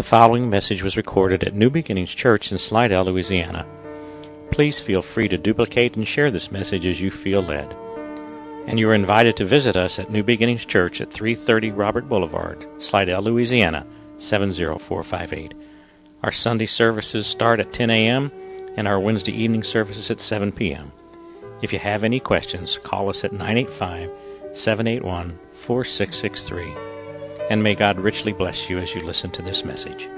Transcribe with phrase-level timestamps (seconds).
[0.00, 3.66] The following message was recorded at New Beginnings Church in Slidell, Louisiana.
[4.50, 7.76] Please feel free to duplicate and share this message as you feel led.
[8.66, 12.66] And you are invited to visit us at New Beginnings Church at 330 Robert Boulevard,
[12.78, 13.86] Slidell, Louisiana
[14.16, 15.52] 70458.
[16.22, 18.32] Our Sunday services start at 10 a.m.
[18.78, 20.92] and our Wednesday evening services at 7 p.m.
[21.60, 24.10] If you have any questions, call us at 985
[24.54, 26.89] 781 4663.
[27.50, 30.08] And may God richly bless you as you listen to this message.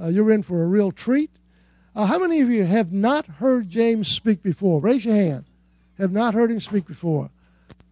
[0.00, 1.30] Uh, you're in for a real treat.
[1.94, 4.80] Uh, how many of you have not heard James speak before?
[4.80, 5.44] Raise your hand.
[5.98, 7.28] Have not heard him speak before?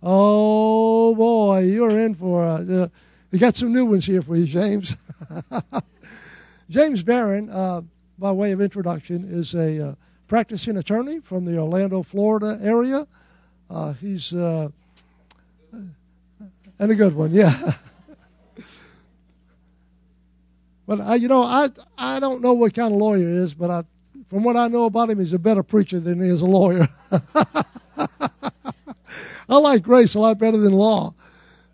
[0.03, 2.43] Oh boy, you're in for.
[2.43, 2.89] Uh,
[3.31, 4.97] we got some new ones here for you, James.
[6.71, 7.83] James Barron, uh,
[8.19, 9.95] by way of introduction, is a uh,
[10.27, 13.07] practicing attorney from the Orlando, Florida area.
[13.69, 14.71] Uh, he's uh,
[16.81, 17.75] and a good one, yeah.
[20.87, 23.71] but I, you know, I I don't know what kind of lawyer he is, but
[23.71, 23.85] I,
[24.29, 26.89] from what I know about him, he's a better preacher than he is a lawyer.
[29.49, 31.13] I like grace a lot better than law.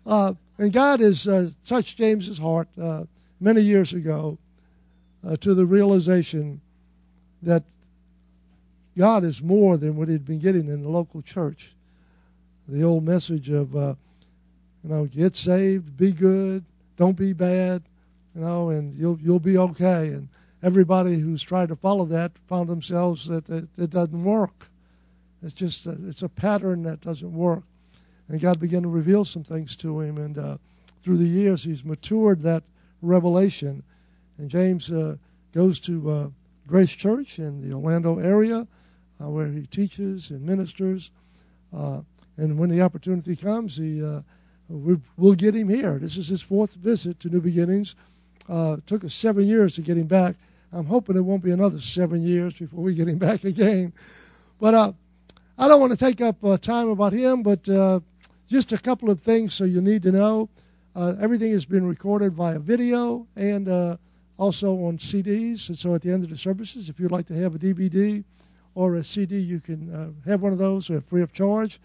[0.05, 3.03] Uh, and God has uh, touched James's heart uh,
[3.39, 4.37] many years ago
[5.25, 6.59] uh, to the realization
[7.43, 7.63] that
[8.97, 11.75] God is more than what he'd been getting in the local church.
[12.67, 13.93] The old message of, uh,
[14.87, 16.63] you know, get saved, be good,
[16.95, 17.83] don't be bad,
[18.33, 20.07] you know, and you'll you'll be okay.
[20.07, 20.29] And
[20.63, 24.69] everybody who's tried to follow that found themselves that it, it doesn't work.
[25.43, 27.63] It's just a, it's a pattern that doesn't work.
[28.29, 30.57] And God began to reveal some things to him, and uh,
[31.03, 32.63] through the years he's matured that
[33.01, 33.83] revelation.
[34.37, 35.17] And James uh,
[35.53, 36.27] goes to uh,
[36.65, 38.65] Grace Church in the Orlando area
[39.21, 41.11] uh, where he teaches and ministers.
[41.75, 42.01] Uh,
[42.37, 44.21] and when the opportunity comes, he uh,
[44.69, 45.97] we, will get him here.
[45.99, 47.95] This is his fourth visit to New Beginnings.
[48.49, 50.35] Uh, took us seven years to get him back.
[50.71, 53.93] I'm hoping it won't be another seven years before we get him back again.
[54.59, 54.93] But uh,
[55.57, 57.63] I don't want to take up uh, time about him, but
[58.47, 60.49] just a couple of things so you need to know.
[60.95, 63.97] everything has been recorded via video and
[64.37, 65.69] also on CDs.
[65.69, 68.23] And so at the end of the services, if you'd like to have a DVD
[68.75, 71.79] or a CD, you can uh, have one of those uh, free of charge.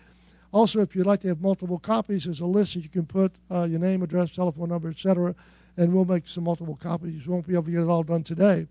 [0.52, 3.32] Also, if you'd like to have multiple copies, there's a list that you can put
[3.50, 5.34] uh, your name, address, telephone number, etc.,
[5.76, 7.26] and we'll make some multiple copies.
[7.26, 8.66] We won't be able to get it all done today.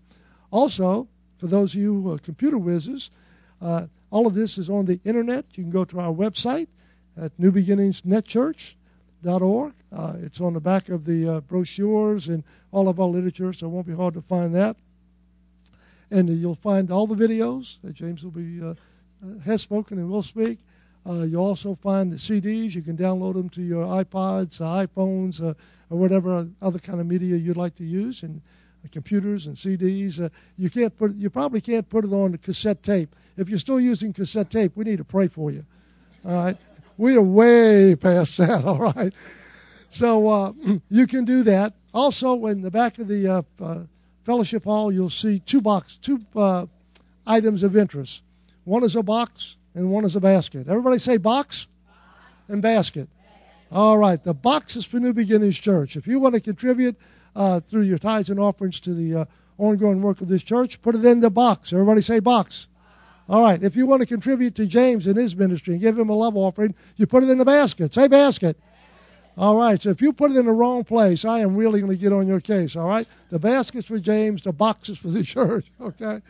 [0.52, 3.10] Also, for those of you who are computer whizzes,
[3.60, 5.44] uh, all of this is on the internet.
[5.54, 6.68] You can go to our website
[7.20, 9.72] at newbeginningsnetchurch.org.
[9.92, 13.66] Uh, it's on the back of the uh, brochures and all of our literature, so
[13.66, 14.76] it won't be hard to find that
[16.12, 18.74] and you'll find all the videos that James will be uh,
[19.24, 20.58] uh, has spoken and will speak.
[21.06, 22.74] Uh, you'll also find the CDs.
[22.74, 25.54] You can download them to your iPods, uh, iPhones, uh,
[25.90, 28.40] or whatever other kind of media you'd like to use, and
[28.84, 30.30] uh, computers and CDs.
[30.56, 31.14] you can't put.
[31.16, 33.14] You probably can't put it on the cassette tape.
[33.36, 35.64] If you're still using cassette tape, we need to pray for you.
[36.24, 36.56] All right,
[36.96, 38.64] we are way past that.
[38.64, 39.12] All right,
[39.88, 40.54] so
[40.88, 41.74] you can do that.
[41.92, 43.44] Also, in the back of the
[44.24, 46.66] fellowship hall, you'll see two box, two uh,
[47.26, 48.22] items of interest.
[48.64, 50.68] One is a box, and one is a basket.
[50.68, 51.66] Everybody say box
[52.48, 53.08] and basket.
[53.70, 55.96] All right, the box is for New Beginnings Church.
[55.96, 56.96] If you want to contribute
[57.34, 59.24] uh, through your tithes and offerings to the uh,
[59.56, 61.72] ongoing work of this church, put it in the box.
[61.72, 62.68] Everybody say box.
[63.28, 66.10] All right, if you want to contribute to James in his ministry and give him
[66.10, 67.94] a love offering, you put it in the basket.
[67.94, 68.58] Say basket.
[69.38, 71.92] All right, so if you put it in the wrong place, I am really going
[71.92, 73.08] to get on your case, all right?
[73.30, 76.20] The basket's for James, the box is for the church, okay?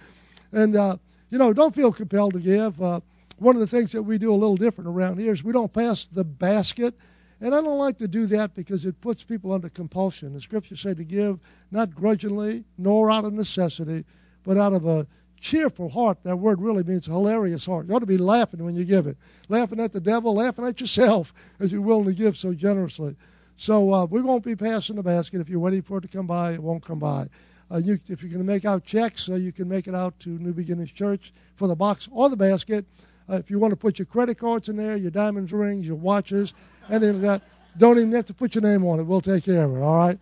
[0.52, 0.98] And, uh,
[1.30, 2.80] you know, don't feel compelled to give.
[2.80, 3.00] Uh,
[3.42, 5.72] one of the things that we do a little different around here is we don't
[5.72, 6.94] pass the basket.
[7.40, 10.32] And I don't like to do that because it puts people under compulsion.
[10.32, 11.40] The scriptures say to give
[11.72, 14.04] not grudgingly, nor out of necessity,
[14.44, 15.08] but out of a
[15.40, 16.18] cheerful heart.
[16.22, 17.88] That word really means hilarious heart.
[17.88, 19.16] You ought to be laughing when you give it.
[19.48, 23.16] Laughing at the devil, laughing at yourself as you're willing to give so generously.
[23.56, 25.40] So uh, we won't be passing the basket.
[25.40, 27.28] If you're waiting for it to come by, it won't come by.
[27.72, 30.18] Uh, you, if you're going to make out checks, uh, you can make it out
[30.20, 32.84] to New Beginnings Church for the box or the basket.
[33.30, 35.96] Uh, if you want to put your credit cards in there, your diamonds, rings, your
[35.96, 36.54] watches,
[36.90, 37.42] anything like that,
[37.78, 39.04] don't even have to put your name on it.
[39.04, 40.18] We'll take care of it, all right?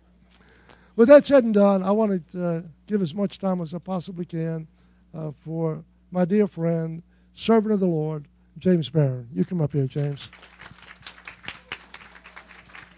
[0.95, 3.79] With that said and done, I want to uh, give as much time as I
[3.79, 4.67] possibly can
[5.13, 7.01] uh, for my dear friend,
[7.33, 8.25] servant of the Lord,
[8.59, 9.27] James Barron.
[9.33, 10.29] You come up here, James.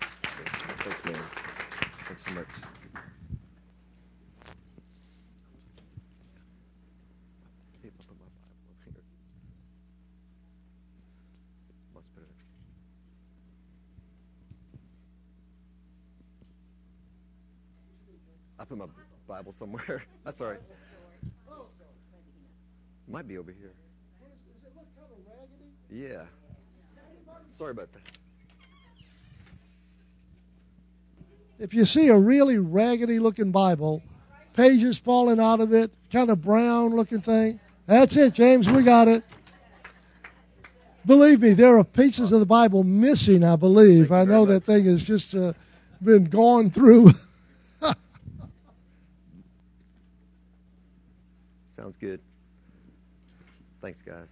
[0.02, 1.16] Thanks, man.
[2.06, 2.48] Thanks so much.
[18.60, 20.04] I put my Bible somewhere.
[20.24, 20.60] That's all right.
[23.08, 23.74] Might be over here.
[25.92, 26.24] Yeah.
[27.56, 28.02] Sorry about that.
[31.60, 34.02] If you see a really raggedy looking Bible,
[34.54, 38.70] pages falling out of it, kind of brown looking thing, that's it, James.
[38.70, 39.24] We got it.
[41.06, 44.12] Believe me, there are pieces of the Bible missing, I believe.
[44.12, 45.54] I know that thing has just uh,
[46.02, 47.12] been gone through.
[51.76, 52.20] Sounds good.
[53.82, 54.28] Thanks, guys.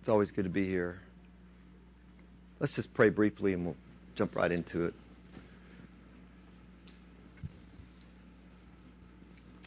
[0.00, 1.02] It's always good to be here.
[2.60, 3.76] Let's just pray briefly and we'll
[4.14, 4.94] jump right into it.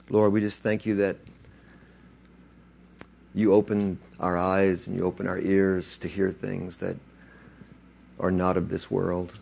[0.09, 1.17] Lord, we just thank you that
[3.35, 6.97] you open our eyes and you open our ears to hear things that
[8.19, 9.37] are not of this world.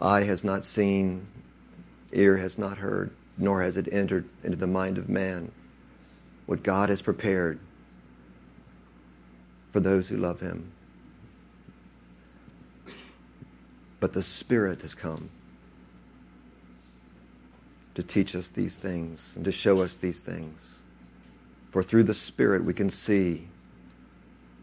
[0.00, 1.26] Eye has not seen,
[2.12, 3.10] ear has not heard,
[3.40, 5.50] nor has it entered into the mind of man
[6.46, 7.58] what God has prepared
[9.72, 10.72] for those who love him.
[13.98, 15.30] But the Spirit has come
[17.94, 20.78] to teach us these things and to show us these things.
[21.70, 23.48] For through the Spirit we can see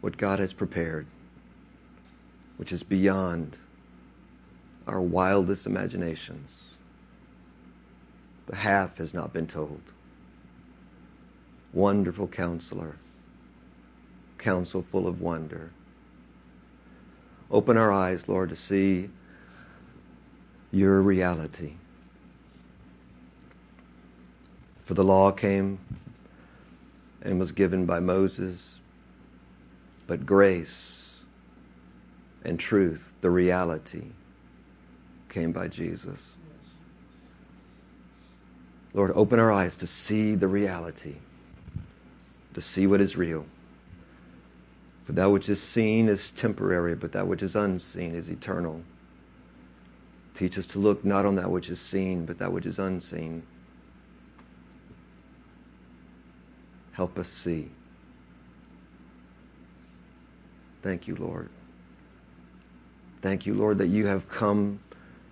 [0.00, 1.06] what God has prepared,
[2.56, 3.58] which is beyond
[4.86, 6.67] our wildest imaginations.
[8.48, 9.82] The half has not been told.
[11.74, 12.96] Wonderful counselor,
[14.38, 15.70] counsel full of wonder.
[17.50, 19.10] Open our eyes, Lord, to see
[20.72, 21.74] your reality.
[24.86, 25.78] For the law came
[27.20, 28.80] and was given by Moses,
[30.06, 31.20] but grace
[32.42, 34.04] and truth, the reality,
[35.28, 36.37] came by Jesus.
[38.94, 41.16] Lord, open our eyes to see the reality,
[42.54, 43.46] to see what is real.
[45.04, 48.82] For that which is seen is temporary, but that which is unseen is eternal.
[50.34, 53.42] Teach us to look not on that which is seen, but that which is unseen.
[56.92, 57.70] Help us see.
[60.82, 61.48] Thank you, Lord.
[63.20, 64.80] Thank you, Lord, that you have come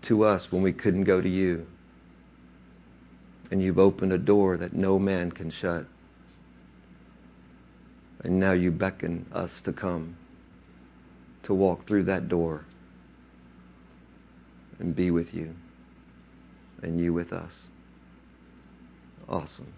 [0.03, 1.67] to us when we couldn't go to you.
[3.51, 5.87] And you've opened a door that no man can shut.
[8.25, 10.17] And now you beckon us to come,
[11.45, 12.65] to walk through that door
[14.79, 15.55] and be with you
[16.83, 17.69] and you with us.
[19.29, 19.73] Awesome.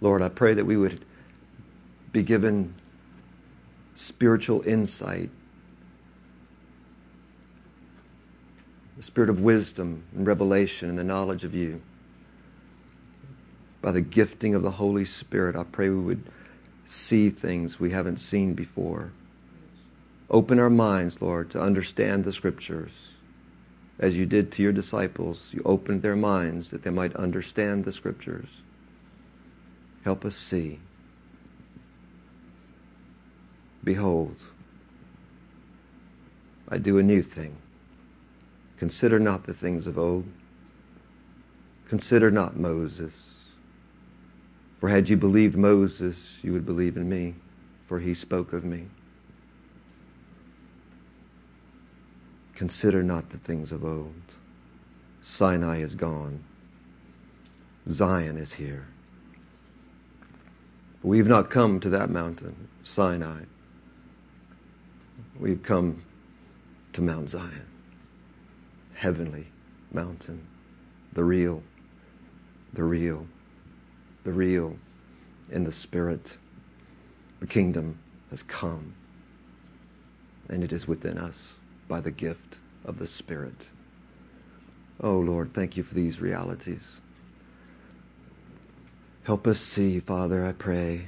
[0.00, 1.04] Lord, I pray that we would
[2.12, 2.74] be given
[3.94, 5.30] spiritual insight,
[8.98, 11.80] the spirit of wisdom and revelation and the knowledge of you.
[13.80, 16.24] By the gifting of the Holy Spirit, I pray we would
[16.84, 19.12] see things we haven't seen before
[20.30, 22.92] Open our minds, Lord, to understand the scriptures.
[23.98, 27.92] As you did to your disciples, you opened their minds that they might understand the
[27.92, 28.48] scriptures.
[30.04, 30.80] Help us see.
[33.82, 34.36] Behold,
[36.68, 37.56] I do a new thing.
[38.78, 40.26] Consider not the things of old.
[41.88, 43.36] Consider not Moses.
[44.80, 47.34] For had you believed Moses, you would believe in me,
[47.86, 48.86] for he spoke of me.
[52.54, 54.14] Consider not the things of old.
[55.22, 56.42] Sinai is gone.
[57.88, 58.86] Zion is here.
[61.00, 63.42] But We've not come to that mountain, Sinai.
[65.38, 66.02] We've come
[66.94, 67.67] to Mount Zion,
[68.98, 69.46] heavenly
[69.92, 70.44] mountain,
[71.12, 71.62] the real,
[72.72, 73.24] the real,
[74.24, 74.76] the real
[75.50, 76.36] in the Spirit.
[77.38, 77.96] The kingdom
[78.30, 78.94] has come,
[80.48, 83.70] and it is within us by the gift of the Spirit.
[85.00, 87.00] Oh, Lord, thank you for these realities.
[89.22, 91.06] Help us see, Father, I pray,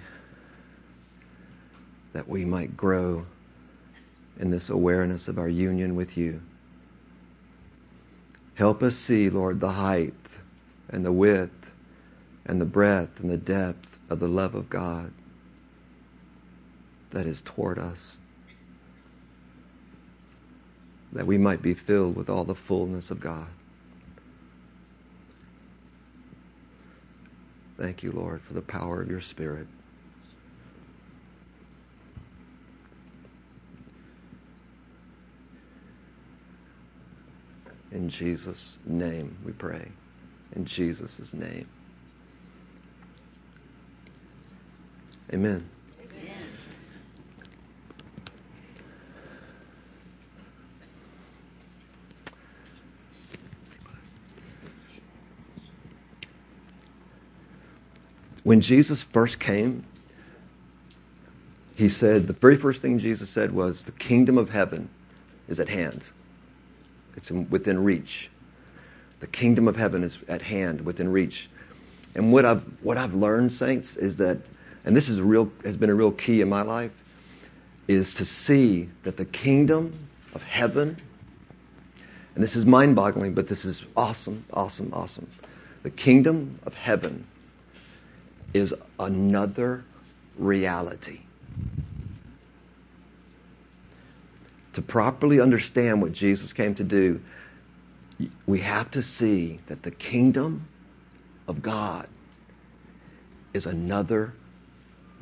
[2.13, 3.27] that we might grow
[4.39, 6.41] in this awareness of our union with you.
[8.61, 10.13] Help us see, Lord, the height
[10.91, 11.73] and the width
[12.45, 15.15] and the breadth and the depth of the love of God
[17.09, 18.19] that is toward us
[21.11, 23.49] that we might be filled with all the fullness of God.
[27.79, 29.69] Thank you, Lord, for the power of your Spirit.
[37.93, 39.89] In Jesus' name we pray.
[40.55, 41.69] In Jesus' name.
[45.33, 45.69] Amen.
[58.43, 59.85] When Jesus first came,
[61.77, 64.89] he said, the very first thing Jesus said was, The kingdom of heaven
[65.49, 66.09] is at hand,
[67.17, 68.31] it's within reach.
[69.21, 71.49] The kingdom of heaven is at hand, within reach.
[72.15, 74.39] And what I've, what I've learned, saints, is that,
[74.85, 76.93] and this is real, has been a real key in my life,
[77.87, 80.97] is to see that the kingdom of heaven,
[82.35, 85.29] and this is mind boggling, but this is awesome, awesome, awesome.
[85.83, 87.27] The kingdom of heaven
[88.55, 89.85] is another
[90.39, 91.21] reality.
[94.75, 97.21] To properly understand what Jesus came to do,
[98.47, 100.69] we have to see that the kingdom
[101.49, 102.09] of God
[103.55, 104.35] is another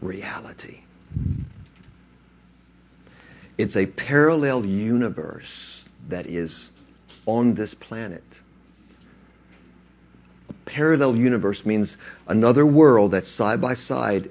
[0.01, 0.83] reality.
[3.59, 6.71] It's a parallel universe that is
[7.27, 8.25] on this planet
[10.49, 14.31] A parallel universe means another world that's side by side,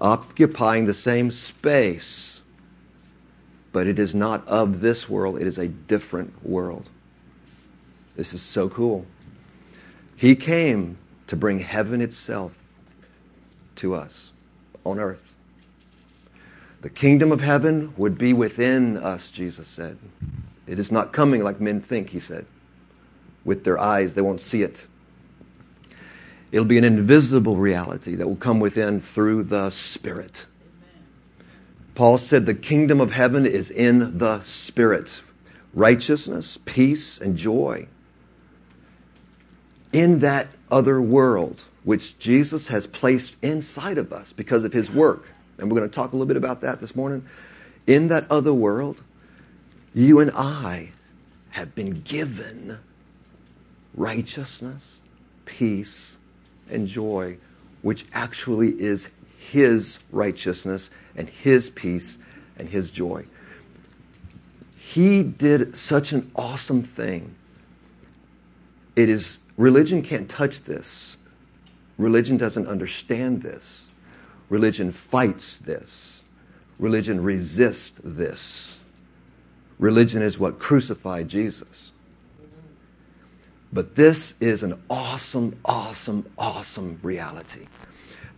[0.00, 2.27] occupying the same space,
[3.78, 6.90] but it is not of this world, it is a different world.
[8.16, 9.06] This is so cool.
[10.16, 12.58] He came to bring heaven itself
[13.76, 14.32] to us
[14.82, 15.32] on earth.
[16.80, 19.96] The kingdom of heaven would be within us, Jesus said.
[20.66, 22.46] It is not coming like men think, he said.
[23.44, 24.88] With their eyes, they won't see it.
[26.50, 30.46] It'll be an invisible reality that will come within through the Spirit.
[31.98, 35.20] Paul said the kingdom of heaven is in the Spirit.
[35.74, 37.88] Righteousness, peace, and joy.
[39.92, 45.32] In that other world, which Jesus has placed inside of us because of his work.
[45.58, 47.26] And we're going to talk a little bit about that this morning.
[47.88, 49.02] In that other world,
[49.92, 50.92] you and I
[51.50, 52.78] have been given
[53.92, 55.00] righteousness,
[55.46, 56.16] peace,
[56.70, 57.38] and joy,
[57.82, 62.16] which actually is His righteousness and His peace
[62.56, 63.26] and His joy.
[64.78, 67.34] He did such an awesome thing.
[68.96, 71.18] It is, religion can't touch this.
[71.98, 73.84] Religion doesn't understand this.
[74.48, 76.22] Religion fights this.
[76.78, 78.78] Religion resists this.
[79.78, 81.92] Religion is what crucified Jesus.
[83.72, 87.66] But this is an awesome, awesome, awesome reality.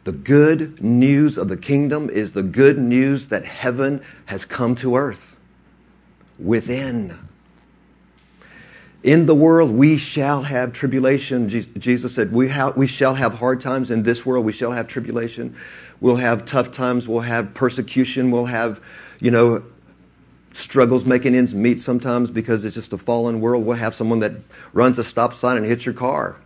[0.05, 4.97] The good news of the kingdom is the good news that heaven has come to
[4.97, 5.37] earth
[6.39, 7.19] within.
[9.03, 11.49] In the world, we shall have tribulation.
[11.49, 14.45] Jesus said, we, ha- we shall have hard times in this world.
[14.45, 15.55] We shall have tribulation.
[16.01, 17.07] We'll have tough times.
[17.07, 18.31] We'll have persecution.
[18.31, 18.81] We'll have,
[19.21, 19.63] you know,
[20.53, 23.65] struggles making ends meet sometimes because it's just a fallen world.
[23.65, 24.33] We'll have someone that
[24.73, 26.37] runs a stop sign and hits your car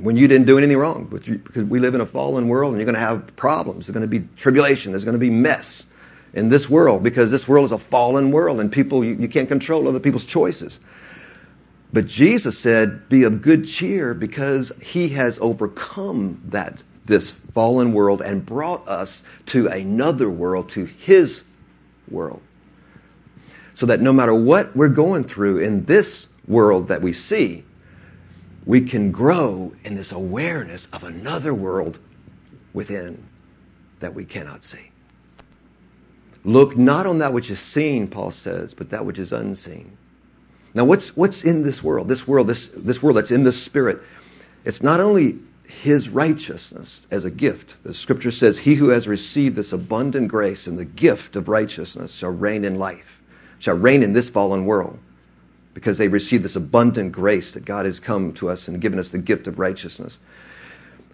[0.00, 1.08] when you didn't do anything wrong.
[1.10, 3.86] But you, because we live in a fallen world and you're going to have problems.
[3.86, 4.92] There's going to be tribulation.
[4.92, 5.84] There's going to be mess
[6.34, 9.48] in this world because this world is a fallen world and people, you, you can't
[9.48, 10.80] control other people's choices.
[11.92, 18.20] But Jesus said, be of good cheer because he has overcome that, this fallen world
[18.20, 21.44] and brought us to another world, to his
[22.10, 22.42] world
[23.76, 27.62] so that no matter what we're going through in this world that we see,
[28.66, 31.98] we can grow in this awareness of another world
[32.72, 33.24] within
[34.00, 34.90] that we cannot see.
[36.44, 39.96] Look not on that which is seen, Paul says, but that which is unseen.
[40.74, 42.08] Now, what's, what's in this world?
[42.08, 44.00] This world, this, this world that's in the spirit,
[44.64, 47.82] it's not only his righteousness as a gift.
[47.82, 52.12] The scripture says, He who has received this abundant grace and the gift of righteousness
[52.12, 53.16] shall reign in life
[53.58, 54.98] shall reign in this fallen world
[55.76, 59.10] because they receive this abundant grace that God has come to us and given us
[59.10, 60.18] the gift of righteousness.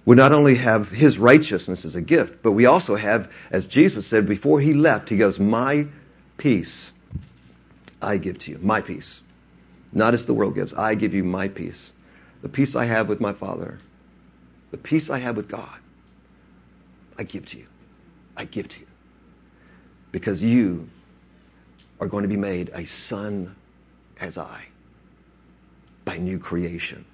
[0.05, 4.07] We not only have his righteousness as a gift, but we also have, as Jesus
[4.07, 5.89] said before he left, he goes, My
[6.37, 6.93] peace
[8.01, 9.23] I give to you, my peace.
[9.93, 11.91] Not as the world gives, I give you my peace.
[12.43, 13.81] The peace I have with my Father,
[14.71, 15.81] the peace I have with God,
[17.19, 17.67] I give to you.
[18.37, 18.87] I give to you.
[20.13, 20.89] Because you
[21.99, 23.57] are going to be made a son
[24.23, 24.67] as I
[26.05, 27.05] by new creation.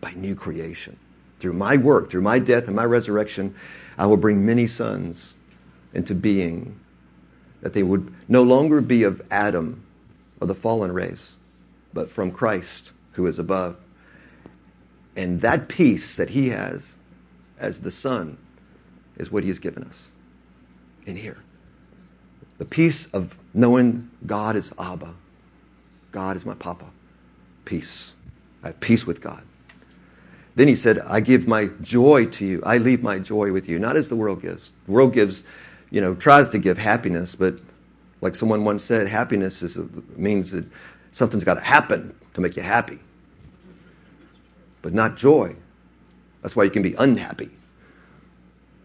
[0.00, 0.96] By new creation.
[1.40, 3.54] Through my work, through my death and my resurrection,
[3.98, 5.36] I will bring many sons
[5.92, 6.78] into being,
[7.60, 9.84] that they would no longer be of Adam,
[10.40, 11.36] of the fallen race,
[11.92, 13.76] but from Christ who is above.
[15.16, 16.94] And that peace that he has
[17.58, 18.38] as the Son
[19.16, 20.10] is what he has given us
[21.04, 21.42] in here.
[22.58, 25.14] The peace of knowing God is Abba,
[26.12, 26.84] God is my Papa.
[27.64, 28.14] Peace.
[28.62, 29.42] I have peace with God.
[30.54, 32.62] Then he said, I give my joy to you.
[32.64, 33.78] I leave my joy with you.
[33.78, 34.72] Not as the world gives.
[34.86, 35.44] The world gives,
[35.90, 37.56] you know, tries to give happiness, but
[38.20, 39.78] like someone once said, happiness is,
[40.16, 40.64] means that
[41.10, 42.98] something's got to happen to make you happy,
[44.82, 45.56] but not joy.
[46.42, 47.50] That's why you can be unhappy.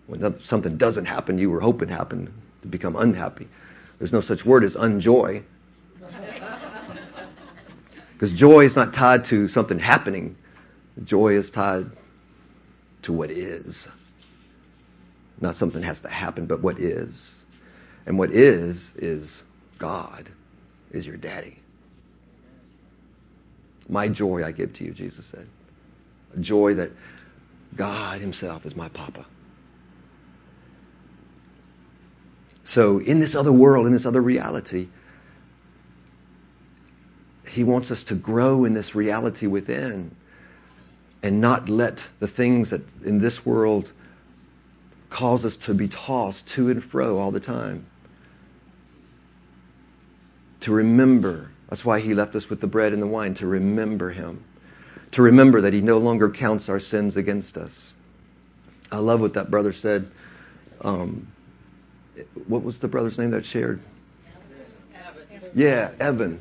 [0.07, 2.31] When something doesn't happen, you were hoping happened
[2.61, 3.47] to become unhappy.
[3.99, 5.43] There's no such word as unjoy.
[8.17, 10.35] Because joy is not tied to something happening,
[11.03, 11.85] joy is tied
[13.03, 13.87] to what is.
[15.39, 17.45] Not something has to happen, but what is.
[18.07, 19.43] And what is, is
[19.77, 20.31] God,
[20.89, 21.59] is your daddy.
[23.87, 25.47] My joy I give to you, Jesus said.
[26.35, 26.89] A joy that
[27.75, 29.27] God Himself is my Papa.
[32.63, 34.87] So, in this other world, in this other reality,
[37.47, 40.15] He wants us to grow in this reality within
[41.23, 43.91] and not let the things that in this world
[45.09, 47.85] cause us to be tossed to and fro all the time.
[50.61, 51.51] To remember.
[51.69, 54.43] That's why He left us with the bread and the wine, to remember Him.
[55.11, 57.93] To remember that He no longer counts our sins against us.
[58.91, 60.09] I love what that brother said.
[60.81, 61.27] Um,
[62.47, 63.79] what was the brother's name that shared?
[65.53, 66.39] Yeah, Evan.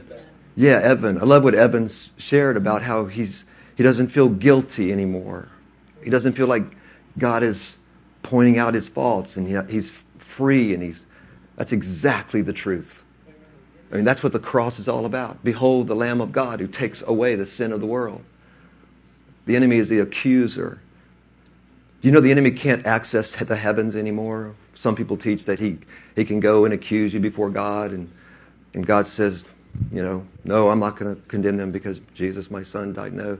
[0.57, 1.19] Yeah, Evan.
[1.19, 3.45] I love what Evan shared about how he's
[3.77, 5.49] he doesn't feel guilty anymore.
[6.03, 6.65] He doesn't feel like
[7.19, 7.77] God is
[8.23, 11.05] pointing out his faults and he, he's free and he's
[11.57, 13.05] that's exactly the truth.
[13.92, 15.45] I mean, that's what the cross is all about.
[15.45, 18.25] Behold the Lamb of God who takes away the sin of the world.
[19.45, 20.81] The enemy is the accuser.
[22.01, 24.55] You know the enemy can't access the heavens anymore?
[24.75, 25.79] Some people teach that he,
[26.14, 28.11] he can go and accuse you before God, and,
[28.75, 29.45] and God says,
[29.91, 33.12] you know, no, I'm not going to condemn them because Jesus, my son, died.
[33.12, 33.39] No.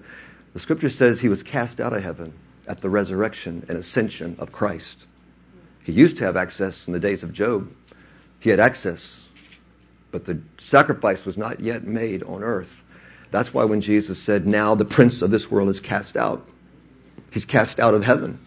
[0.53, 2.33] The scripture says he was cast out of heaven
[2.67, 5.07] at the resurrection and ascension of Christ.
[5.83, 7.71] He used to have access in the days of Job.
[8.41, 9.29] He had access,
[10.11, 12.83] but the sacrifice was not yet made on earth.
[13.31, 16.49] That's why when Jesus said, Now the prince of this world is cast out,
[17.31, 18.46] he's cast out of heaven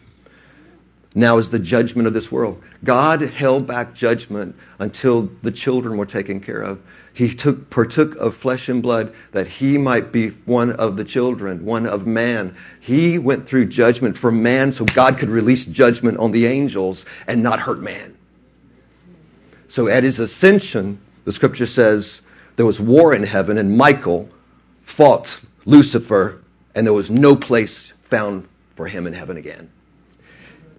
[1.16, 2.62] now is the judgment of this world.
[2.84, 6.82] God held back judgment until the children were taken care of.
[7.12, 11.66] He took, partook of flesh and blood that he might be one of the children,
[11.66, 12.56] one of man.
[12.80, 17.42] He went through judgment for man so God could release judgment on the angels and
[17.42, 18.16] not hurt man.
[19.68, 22.22] So at his ascension, the scripture says
[22.56, 24.30] there was war in heaven and Michael
[24.84, 26.42] fought Lucifer
[26.76, 29.72] and there was no place found for him in heaven again.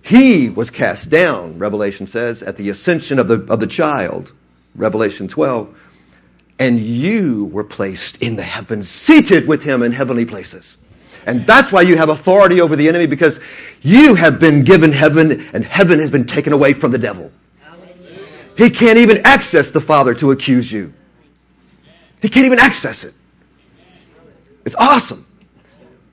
[0.03, 4.33] He was cast down, Revelation says, at the ascension of the, of the child,
[4.75, 5.77] Revelation 12.
[6.59, 10.77] And you were placed in the heavens, seated with him in heavenly places.
[11.27, 13.41] And that's why you have authority over the enemy because
[13.83, 17.31] you have been given heaven and heaven has been taken away from the devil.
[18.57, 20.93] He can't even access the Father to accuse you.
[22.21, 23.15] He can't even access it.
[24.65, 25.27] It's awesome.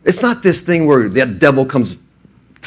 [0.05, 1.97] It's not this thing where that devil comes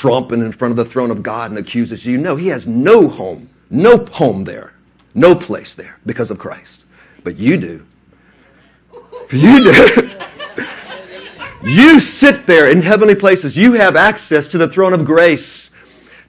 [0.00, 2.16] tromping in front of the throne of God and accuses you.
[2.16, 4.74] No, he has no home, no home there,
[5.14, 6.82] no place there because of Christ.
[7.22, 7.86] But you do.
[9.30, 10.10] You do.
[11.62, 13.56] you sit there in heavenly places.
[13.56, 15.70] You have access to the throne of grace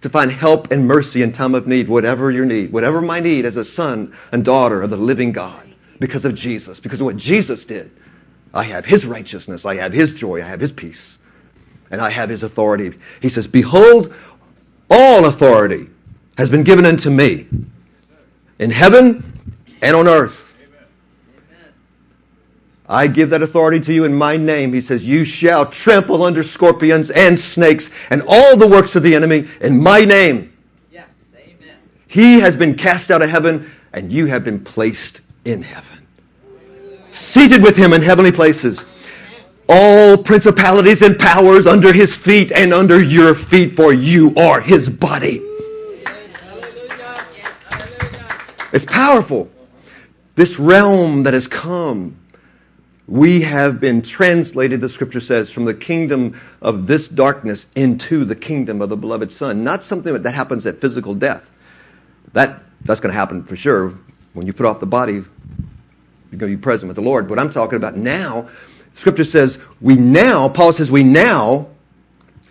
[0.01, 3.45] to find help and mercy in time of need, whatever your need, whatever my need
[3.45, 7.17] as a son and daughter of the living God, because of Jesus, because of what
[7.17, 7.89] Jesus did.
[8.53, 11.19] I have his righteousness, I have his joy, I have his peace
[11.91, 12.97] and I have his authority.
[13.21, 14.13] He says, Behold,
[14.89, 15.87] all authority
[16.37, 17.47] has been given unto me
[18.57, 19.41] in heaven
[19.81, 20.47] and on earth.
[22.87, 24.73] I give that authority to you in my name.
[24.73, 29.15] He says, You shall trample under scorpions and snakes and all the works of the
[29.15, 30.51] enemy in my name.
[30.91, 31.77] Yes, amen.
[32.07, 36.05] He has been cast out of heaven, and you have been placed in heaven.
[37.11, 38.83] Seated with him in heavenly places
[39.71, 44.89] all principalities and powers under his feet and under your feet, for you are his
[44.89, 45.41] body.
[48.73, 49.49] It's powerful.
[50.35, 52.17] This realm that has come,
[53.07, 58.35] we have been translated, the scripture says, from the kingdom of this darkness into the
[58.35, 59.63] kingdom of the beloved Son.
[59.63, 61.53] Not something that happens at physical death.
[62.33, 63.93] That, that's going to happen for sure.
[64.33, 67.29] When you put off the body, you're going to be present with the Lord.
[67.29, 68.49] What I'm talking about now
[68.93, 71.67] Scripture says, we now, Paul says, we now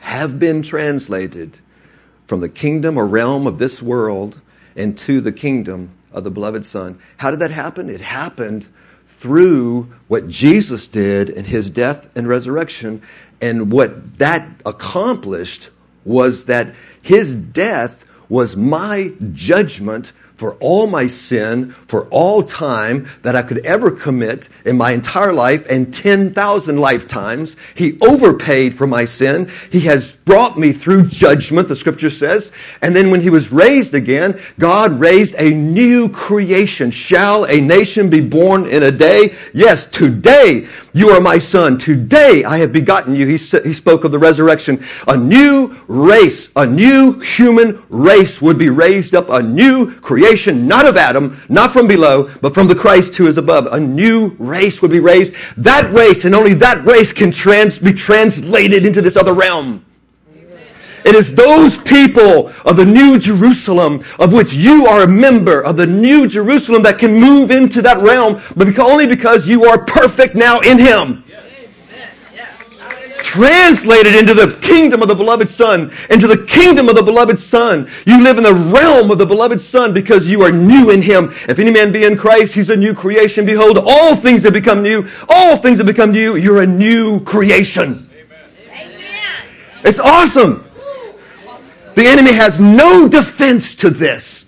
[0.01, 1.59] have been translated
[2.27, 4.41] from the kingdom or realm of this world
[4.75, 6.99] into the kingdom of the beloved Son.
[7.19, 7.91] How did that happen?
[7.91, 8.67] It happened
[9.07, 13.03] through what Jesus did in his death and resurrection.
[13.41, 15.71] And what that accomplished
[16.05, 23.37] was that his death was my judgment for all my sin, for all time that
[23.37, 27.57] I could ever commit in my entire life and 10,000 lifetimes.
[27.75, 29.51] He overpaid for my sin.
[29.71, 32.53] He has brought me through judgment, the scripture says.
[32.83, 36.93] And then when he was raised again, God raised a new creation.
[36.93, 39.35] Shall a nation be born in a day?
[39.53, 41.79] Yes, today you are my son.
[41.79, 43.27] Today I have begotten you.
[43.27, 44.85] He, he spoke of the resurrection.
[45.09, 50.87] A new race, a new human race would be raised up, a new creation, not
[50.87, 53.67] of Adam, not from below, but from the Christ who is above.
[53.73, 55.35] A new race would be raised.
[55.57, 59.85] That race, and only that race can trans, be translated into this other realm.
[61.05, 65.77] It is those people of the New Jerusalem of which you are a member of
[65.77, 69.85] the New Jerusalem that can move into that realm, but because, only because you are
[69.85, 71.25] perfect now in Him.
[73.23, 77.89] Translated into the kingdom of the beloved Son, into the kingdom of the beloved Son.
[78.07, 81.25] You live in the realm of the beloved Son because you are new in Him.
[81.49, 83.45] If any man be in Christ, he's a new creation.
[83.45, 85.07] Behold, all things have become new.
[85.29, 86.37] All things have become new.
[86.37, 88.09] You're a new creation.
[88.73, 89.49] Amen.
[89.85, 90.70] It's awesome.
[92.01, 94.47] The enemy has no defense to this.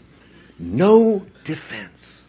[0.59, 2.27] No defense.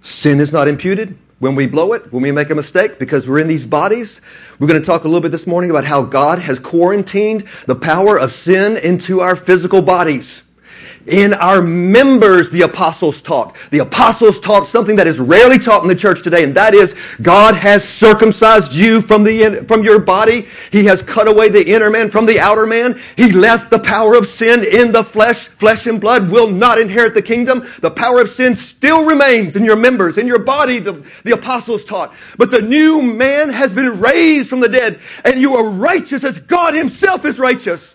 [0.00, 3.40] Sin is not imputed when we blow it, when we make a mistake, because we're
[3.40, 4.20] in these bodies.
[4.60, 7.74] We're going to talk a little bit this morning about how God has quarantined the
[7.74, 10.44] power of sin into our physical bodies.
[11.06, 13.56] In our members, the apostles taught.
[13.70, 16.96] The apostles taught something that is rarely taught in the church today, and that is
[17.22, 20.48] God has circumcised you from the from your body.
[20.72, 22.98] He has cut away the inner man from the outer man.
[23.16, 25.46] He left the power of sin in the flesh.
[25.46, 27.64] Flesh and blood will not inherit the kingdom.
[27.82, 31.84] The power of sin still remains in your members, in your body, the, the apostles
[31.84, 32.12] taught.
[32.36, 36.40] But the new man has been raised from the dead, and you are righteous as
[36.40, 37.94] God Himself is righteous.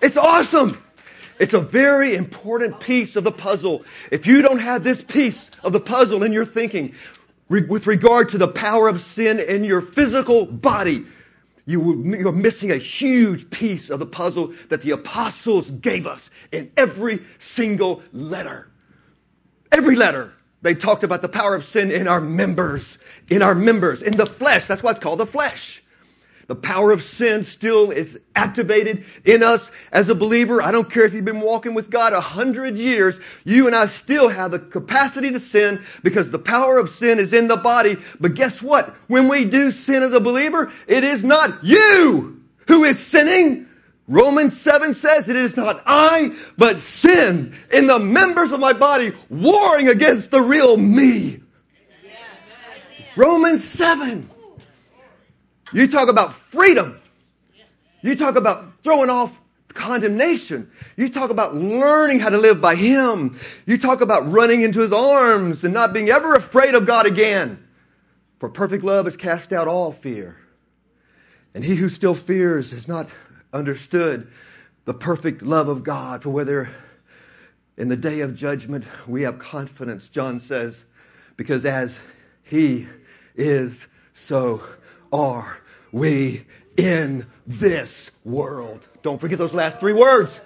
[0.00, 0.80] It's awesome.
[1.38, 3.84] It's a very important piece of the puzzle.
[4.10, 6.94] If you don't have this piece of the puzzle in your thinking
[7.48, 11.04] re- with regard to the power of sin in your physical body,
[11.66, 16.70] you, you're missing a huge piece of the puzzle that the apostles gave us in
[16.76, 18.70] every single letter.
[19.72, 20.32] Every letter.
[20.62, 22.98] They talked about the power of sin in our members,
[23.30, 24.66] in our members, in the flesh.
[24.66, 25.82] That's why it's called the flesh.
[26.46, 30.62] The power of sin still is activated in us as a believer.
[30.62, 33.86] I don't care if you've been walking with God a hundred years, you and I
[33.86, 37.96] still have the capacity to sin because the power of sin is in the body.
[38.20, 38.94] But guess what?
[39.08, 43.66] When we do sin as a believer, it is not you who is sinning.
[44.06, 49.10] Romans 7 says it is not I, but sin in the members of my body
[49.28, 51.40] warring against the real me.
[53.16, 54.30] Romans 7.
[55.72, 57.00] You talk about freedom.
[58.02, 60.70] You talk about throwing off condemnation.
[60.96, 63.38] You talk about learning how to live by Him.
[63.66, 67.62] You talk about running into His arms and not being ever afraid of God again.
[68.38, 70.36] For perfect love has cast out all fear.
[71.54, 73.10] And he who still fears has not
[73.52, 74.30] understood
[74.84, 76.22] the perfect love of God.
[76.22, 76.70] For whether
[77.78, 80.84] in the day of judgment we have confidence, John says,
[81.36, 82.00] because as
[82.42, 82.86] He
[83.34, 84.62] is, so
[85.16, 85.60] are
[85.92, 86.44] we
[86.76, 88.86] in this world.
[89.02, 90.40] Don't forget those last three words.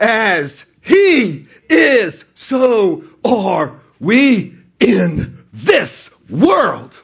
[0.00, 6.94] As he is, so are we in this world.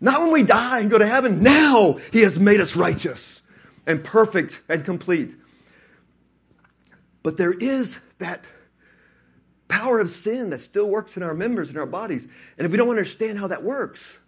[0.00, 1.44] Not when we die and go to heaven.
[1.44, 3.42] Now he has made us righteous
[3.86, 5.36] and perfect and complete.
[7.22, 8.44] But there is that
[9.68, 12.26] power of sin that still works in our members and our bodies.
[12.58, 14.18] And if we don't understand how that works,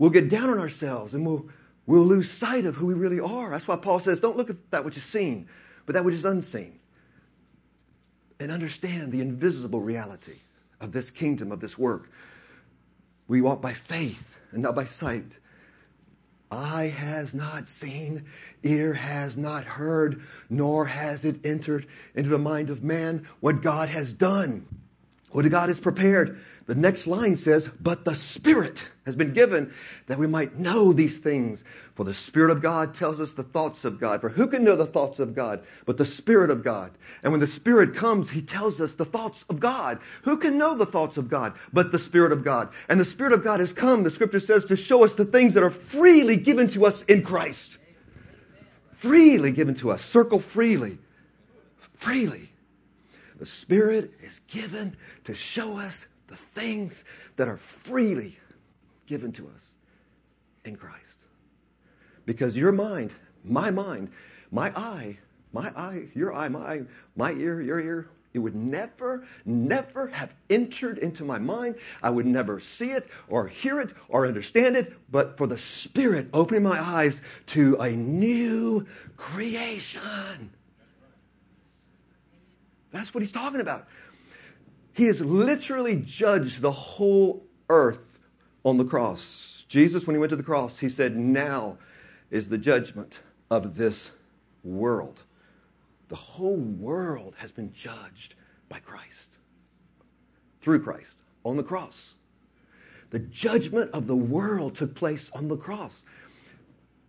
[0.00, 1.46] we'll get down on ourselves and we'll,
[1.86, 3.50] we'll lose sight of who we really are.
[3.50, 5.46] That's why Paul says, don't look at that which is seen,
[5.86, 6.80] but that which is unseen.
[8.40, 10.38] And understand the invisible reality
[10.80, 12.10] of this kingdom, of this work.
[13.28, 15.38] We walk by faith and not by sight.
[16.50, 18.24] Eye has not seen,
[18.62, 23.90] ear has not heard, nor has it entered into the mind of man what God
[23.90, 24.66] has done,
[25.30, 29.74] what God has prepared The next line says, But the Spirit has been given
[30.06, 31.64] that we might know these things.
[31.96, 34.20] For the Spirit of God tells us the thoughts of God.
[34.20, 36.92] For who can know the thoughts of God but the Spirit of God?
[37.24, 39.98] And when the Spirit comes, He tells us the thoughts of God.
[40.22, 42.68] Who can know the thoughts of God but the Spirit of God?
[42.88, 45.54] And the Spirit of God has come, the Scripture says, to show us the things
[45.54, 47.78] that are freely given to us in Christ.
[48.94, 50.04] Freely given to us.
[50.04, 50.98] Circle freely.
[51.94, 52.50] Freely.
[53.40, 57.04] The Spirit is given to show us the things
[57.36, 58.38] that are freely
[59.06, 59.74] given to us
[60.64, 61.18] in Christ.
[62.24, 63.12] Because your mind,
[63.44, 64.10] my mind,
[64.50, 65.18] my eye,
[65.52, 66.80] my eye, your eye, my eye,
[67.16, 71.74] my ear, your ear, it would never, never have entered into my mind.
[72.00, 76.28] I would never see it or hear it or understand it, but for the Spirit
[76.32, 80.50] opening my eyes to a new creation.
[82.92, 83.86] That's what he's talking about.
[85.00, 88.18] He has literally judged the whole earth
[88.66, 89.64] on the cross.
[89.66, 91.78] Jesus, when he went to the cross, he said, Now
[92.30, 94.10] is the judgment of this
[94.62, 95.22] world.
[96.08, 98.34] The whole world has been judged
[98.68, 99.28] by Christ,
[100.60, 102.12] through Christ, on the cross.
[103.08, 106.04] The judgment of the world took place on the cross.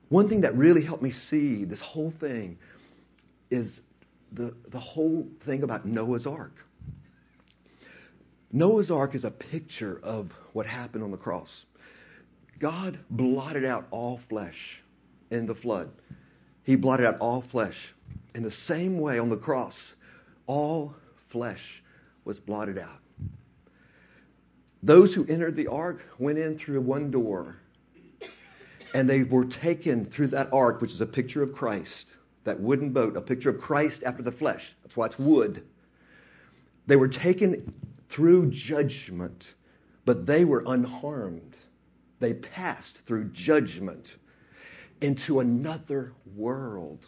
[0.08, 2.58] One thing that really helped me see this whole thing
[3.50, 3.82] is
[4.32, 6.66] the, the whole thing about Noah's Ark.
[8.54, 11.66] Noah's Ark is a picture of what happened on the cross.
[12.60, 14.84] God blotted out all flesh
[15.30, 15.92] in the flood.
[16.64, 17.94] He blotted out all flesh.
[18.36, 19.96] In the same way, on the cross,
[20.48, 20.96] all
[21.28, 21.82] flesh
[22.26, 23.00] was blotted out.
[24.84, 27.58] Those who entered the ark went in through one door,
[28.94, 32.92] and they were taken through that ark, which is a picture of Christ, that wooden
[32.92, 34.76] boat, a picture of Christ after the flesh.
[34.84, 35.66] That's why it's wood.
[36.88, 37.74] They were taken
[38.12, 39.56] through judgment,
[40.04, 41.56] but they were unharmed.
[42.20, 44.18] They passed through judgment
[45.00, 47.08] into another world,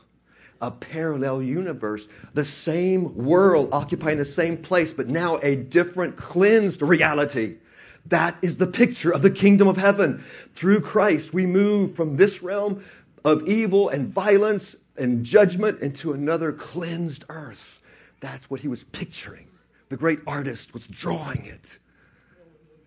[0.62, 6.82] a parallel universe, the same world occupying the same place, but now a different, cleansed
[6.82, 7.58] reality.
[8.06, 10.24] That is the picture of the kingdom of heaven.
[10.54, 12.82] Through Christ, we move from this realm
[13.26, 17.82] of evil and violence and judgment into another cleansed earth.
[18.22, 19.50] That's what he was picturing.
[19.90, 21.80] The great artist was drawing it.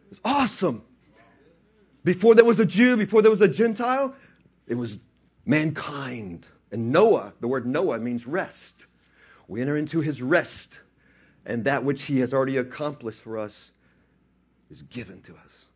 [0.07, 0.83] It was awesome.
[2.05, 4.15] Before there was a Jew, before there was a Gentile,
[4.67, 4.99] it was
[5.45, 6.47] mankind.
[6.71, 8.87] And Noah, the word Noah means rest.
[9.49, 10.81] We enter into his rest,
[11.45, 13.71] and that which he has already accomplished for us
[14.71, 15.67] is given to us.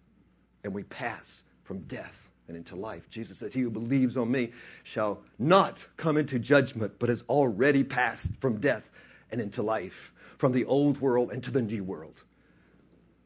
[0.64, 3.08] And we pass from death and into life.
[3.08, 4.52] Jesus said, He who believes on me
[4.82, 8.90] shall not come into judgment, but has already passed from death
[9.30, 12.24] and into life from the old world into the new world.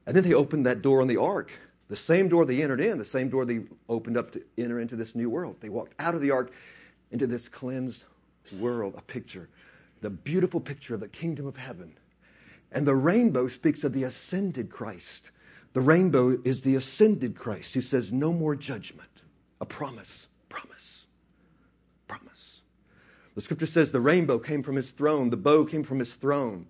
[0.05, 1.53] And then they opened that door on the ark,
[1.87, 4.97] the same door they entered in, the same door they opened up to enter into
[4.97, 5.57] this new world.
[5.61, 6.53] They walked out of the ark
[7.13, 8.05] into this cleansed
[8.59, 9.49] world, a picture,
[10.01, 11.95] the beautiful picture of the kingdom of heaven.
[12.73, 15.31] And the rainbow speaks of the ascended Christ.
[15.73, 19.23] The rainbow is the ascended Christ who says, No more judgment,
[19.61, 21.07] a promise, promise,
[22.09, 22.63] promise.
[23.37, 26.67] The scripture says the rainbow came from his throne, the bow came from his throne.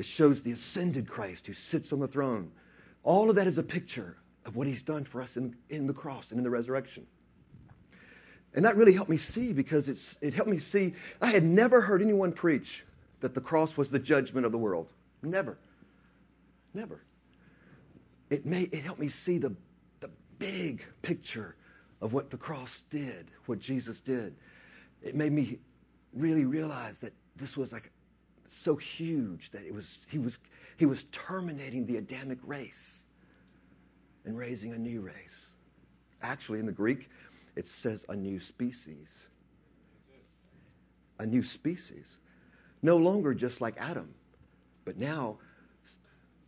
[0.00, 2.52] It shows the ascended Christ who sits on the throne.
[3.02, 5.92] All of that is a picture of what he's done for us in, in the
[5.92, 7.06] cross and in the resurrection.
[8.54, 10.94] And that really helped me see because it's, it helped me see.
[11.20, 12.86] I had never heard anyone preach
[13.20, 14.88] that the cross was the judgment of the world.
[15.22, 15.58] Never.
[16.72, 17.02] Never.
[18.30, 19.54] It, made, it helped me see the,
[20.00, 20.08] the
[20.38, 21.56] big picture
[22.00, 24.34] of what the cross did, what Jesus did.
[25.02, 25.58] It made me
[26.14, 27.92] really realize that this was like
[28.50, 30.38] so huge that it was, he, was,
[30.76, 33.02] he was terminating the Adamic race
[34.24, 35.46] and raising a new race.
[36.22, 37.08] Actually, in the Greek,
[37.56, 39.08] it says a new species.
[41.18, 42.18] A new species.
[42.82, 44.14] No longer just like Adam,
[44.84, 45.38] but now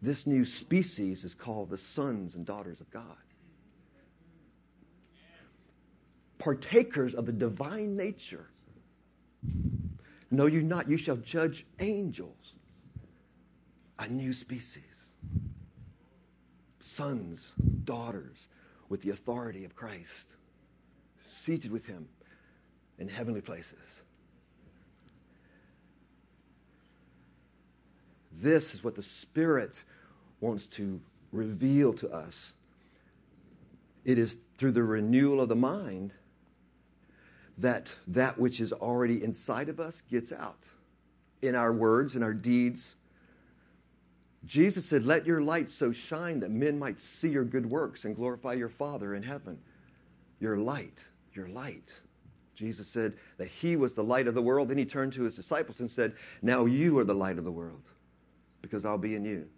[0.00, 3.16] this new species is called the sons and daughters of God.
[6.38, 8.48] Partakers of the divine nature
[10.32, 12.54] Know you not, you shall judge angels,
[13.98, 15.12] a new species,
[16.80, 17.52] sons,
[17.84, 18.48] daughters,
[18.88, 20.34] with the authority of Christ,
[21.26, 22.08] seated with him
[22.98, 23.78] in heavenly places.
[28.32, 29.82] This is what the Spirit
[30.40, 30.98] wants to
[31.30, 32.54] reveal to us.
[34.06, 36.14] It is through the renewal of the mind
[37.62, 40.68] that that which is already inside of us gets out
[41.40, 42.96] in our words and our deeds.
[44.44, 48.16] Jesus said, Let your light so shine that men might see your good works and
[48.16, 49.58] glorify your Father in heaven.
[50.40, 52.00] Your light, your light.
[52.54, 54.68] Jesus said that he was the light of the world.
[54.68, 57.52] Then he turned to his disciples and said, Now you are the light of the
[57.52, 57.82] world
[58.60, 59.48] because I'll be in you.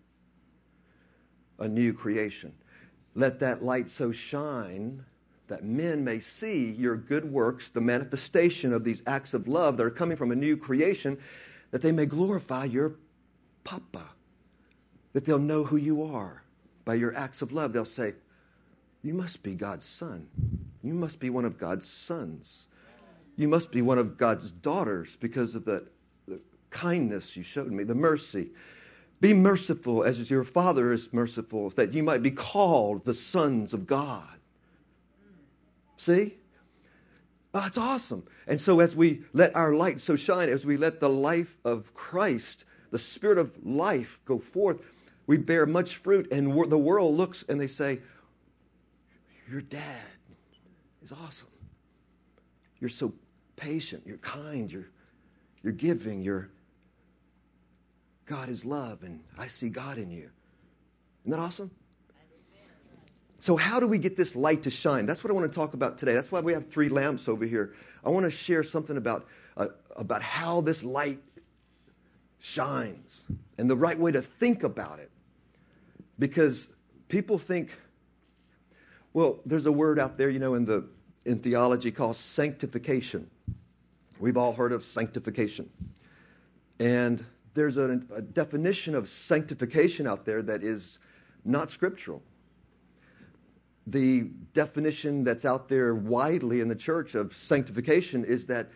[1.59, 2.53] A new creation.
[3.15, 5.05] Let that light so shine
[5.49, 9.85] that men may see your good works, the manifestation of these acts of love that
[9.85, 11.19] are coming from a new creation,
[11.71, 12.97] that they may glorify your
[13.65, 14.11] Papa,
[15.13, 16.43] that they'll know who you are
[16.85, 17.73] by your acts of love.
[17.73, 18.15] They'll say,
[19.03, 20.29] You must be God's son.
[20.83, 22.69] You must be one of God's sons.
[23.37, 25.87] You must be one of God's daughters because of the,
[26.27, 28.51] the kindness you showed me, the mercy.
[29.21, 33.87] Be merciful as your Father is merciful, that you might be called the sons of
[33.87, 34.39] God.
[35.97, 36.35] See?
[37.55, 38.25] Ah, That's awesome.
[38.47, 41.95] And so, as we let our light so shine, as we let the life of
[41.95, 44.81] Christ, the spirit of life go forth,
[45.27, 46.31] we bear much fruit.
[46.33, 48.01] And the world looks and they say,
[49.51, 50.03] Your dad
[51.03, 51.49] is awesome.
[52.81, 53.15] You're so
[53.57, 54.91] patient, you're kind, you're,
[55.63, 56.51] you're giving, you're
[58.27, 60.31] God is love, and I see God in you.
[61.25, 61.71] Isn't that awesome?
[63.45, 65.05] So, how do we get this light to shine?
[65.05, 66.15] That's what I want to talk about today.
[66.15, 67.75] That's why we have three lamps over here.
[68.03, 69.27] I want to share something about,
[69.59, 71.21] uh, about how this light
[72.41, 73.23] shines
[73.59, 75.11] and the right way to think about it.
[76.19, 76.71] Because
[77.09, 77.79] people think,
[79.13, 80.89] well, there's a word out there, you know, in, the,
[81.27, 83.31] in theology called sanctification.
[84.19, 85.69] We've all heard of sanctification.
[86.81, 90.99] And there's a, a definition of sanctification out there that is
[91.45, 92.23] not scriptural
[93.87, 98.71] the definition that's out there widely in the church of sanctification is that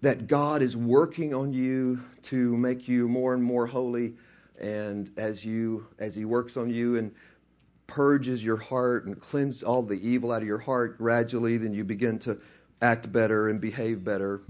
[0.00, 4.14] that God is working on you to make you more and more holy
[4.60, 7.14] and as you as he works on you and
[7.86, 11.84] purges your heart and cleanses all the evil out of your heart gradually then you
[11.84, 12.38] begin to
[12.82, 14.42] act better and behave better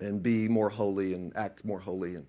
[0.00, 2.14] and be more holy and act more holy.
[2.16, 2.26] And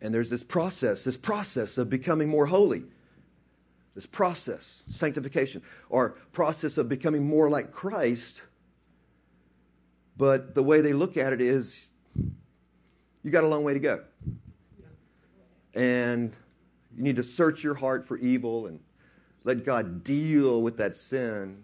[0.00, 2.84] and there's this process this process of becoming more holy
[3.94, 8.42] this process, sanctification, or process of becoming more like Christ.
[10.16, 11.90] But the way they look at it is
[13.22, 14.02] you got a long way to go.
[15.74, 16.32] And
[16.96, 18.80] you need to search your heart for evil and
[19.44, 21.62] let God deal with that sin.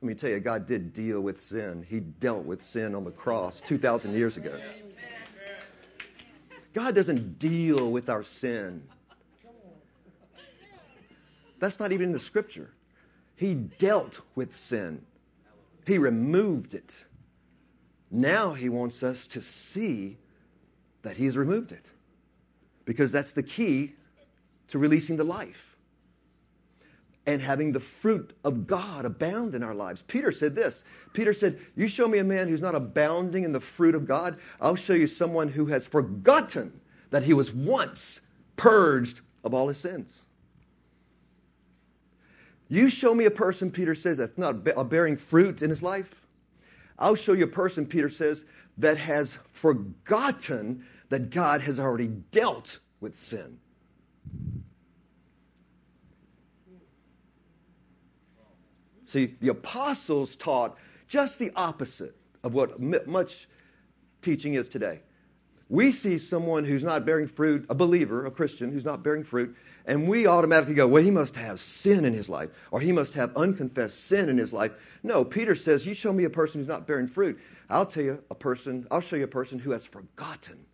[0.00, 1.84] Let me tell you, God did deal with sin.
[1.88, 4.58] He dealt with sin on the cross 2,000 years ago.
[6.72, 8.82] God doesn't deal with our sin.
[11.64, 12.74] That's not even in the scripture.
[13.36, 15.06] He dealt with sin,
[15.86, 17.06] He removed it.
[18.10, 20.18] Now He wants us to see
[21.00, 21.86] that He's removed it
[22.84, 23.94] because that's the key
[24.68, 25.78] to releasing the life
[27.24, 30.02] and having the fruit of God abound in our lives.
[30.06, 30.82] Peter said this
[31.14, 34.36] Peter said, You show me a man who's not abounding in the fruit of God,
[34.60, 38.20] I'll show you someone who has forgotten that he was once
[38.54, 40.24] purged of all his sins.
[42.68, 46.22] You show me a person, Peter says, that's not uh, bearing fruit in his life.
[46.98, 48.44] I'll show you a person, Peter says,
[48.78, 53.58] that has forgotten that God has already dealt with sin.
[59.04, 63.46] See, the apostles taught just the opposite of what much
[64.22, 65.00] teaching is today.
[65.68, 69.56] We see someone who's not bearing fruit, a believer, a Christian who's not bearing fruit,
[69.86, 73.14] and we automatically go, well, he must have sin in his life, or he must
[73.14, 74.72] have unconfessed sin in his life.
[75.02, 77.38] No, Peter says, You show me a person who's not bearing fruit.
[77.68, 80.64] I'll tell you a person, I'll show you a person who has forgotten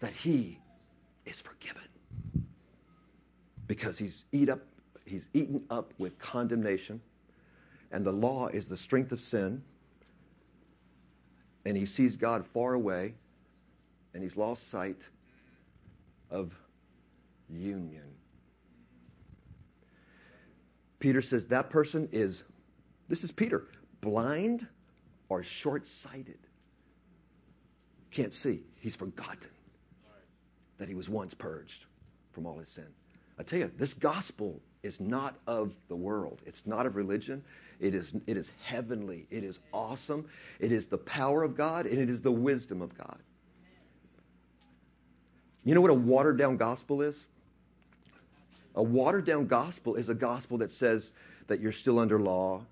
[0.00, 0.58] that he
[1.26, 1.82] is forgiven.
[3.66, 4.60] Because he's eat up,
[5.04, 7.00] he's eaten up with condemnation,
[7.90, 9.62] and the law is the strength of sin,
[11.64, 13.14] and he sees God far away,
[14.14, 15.00] and he's lost sight
[16.30, 16.52] of
[17.48, 18.11] union.
[21.02, 22.44] Peter says that person is,
[23.08, 23.64] this is Peter,
[24.00, 24.68] blind
[25.28, 26.38] or short sighted.
[28.12, 28.62] Can't see.
[28.78, 29.50] He's forgotten
[30.78, 31.86] that he was once purged
[32.30, 32.86] from all his sin.
[33.36, 36.40] I tell you, this gospel is not of the world.
[36.46, 37.42] It's not of religion.
[37.80, 39.26] It is, it is heavenly.
[39.28, 40.24] It is awesome.
[40.60, 43.18] It is the power of God and it is the wisdom of God.
[45.64, 47.24] You know what a watered down gospel is?
[48.74, 51.12] A watered down gospel is a gospel that says
[51.46, 52.64] that you're still under law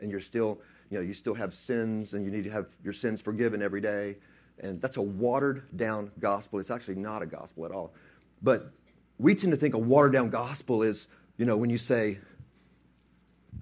[0.00, 2.92] and you're still, you know, you still have sins and you need to have your
[2.92, 4.16] sins forgiven every day.
[4.58, 6.58] And that's a watered down gospel.
[6.58, 7.94] It's actually not a gospel at all.
[8.42, 8.70] But
[9.18, 12.18] we tend to think a watered down gospel is, you know, when you say,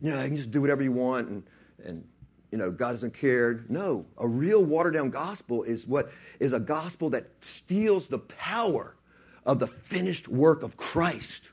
[0.00, 1.42] you know, I can just do whatever you want and,
[1.84, 2.04] and
[2.50, 3.64] you know, God doesn't care.
[3.68, 8.96] No, a real watered down gospel is what is a gospel that steals the power
[9.44, 11.50] of the finished work of Christ.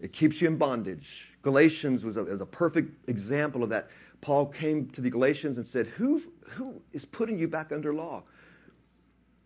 [0.00, 1.32] It keeps you in bondage.
[1.42, 3.88] Galatians was a, was a perfect example of that.
[4.20, 8.22] Paul came to the Galatians and said, who, who is putting you back under law?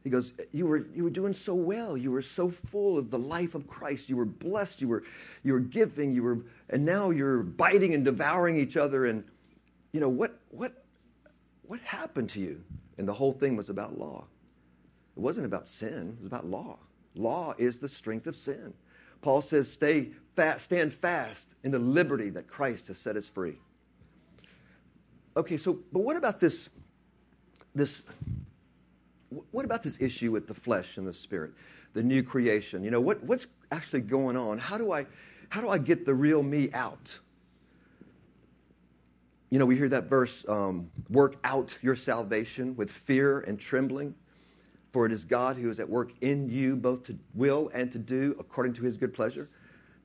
[0.04, 1.96] He goes, you were, you were doing so well.
[1.96, 4.08] You were so full of the life of Christ.
[4.08, 4.80] You were blessed.
[4.80, 5.02] You were,
[5.42, 6.12] you were giving.
[6.12, 6.38] You were,
[6.70, 9.06] and now you're biting and devouring each other.
[9.06, 9.24] And,
[9.92, 10.84] you know, what, what,
[11.62, 12.62] what happened to you?
[12.96, 14.26] And the whole thing was about law.
[15.16, 16.78] It wasn't about sin, it was about law.
[17.14, 18.74] Law is the strength of sin.
[19.20, 23.58] Paul says, Stay fast, stand fast in the liberty that Christ has set us free.
[25.36, 26.70] Okay, so, but what about this,
[27.74, 28.04] this,
[29.50, 31.54] what about this issue with the flesh and the spirit,
[31.92, 32.84] the new creation?
[32.84, 34.58] You know, what, what's actually going on?
[34.58, 35.06] How do I,
[35.48, 37.18] how do I get the real me out?
[39.50, 44.14] You know, we hear that verse, um, work out your salvation with fear and trembling.
[44.92, 47.98] For it is God who is at work in you both to will and to
[47.98, 49.48] do according to his good pleasure.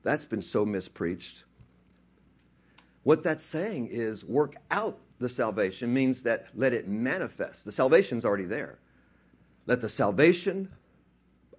[0.04, 1.44] That's been so mispreached.
[3.02, 7.64] What that's saying is work out the salvation means that let it manifest.
[7.64, 8.78] The salvation's already there.
[9.66, 10.70] Let the salvation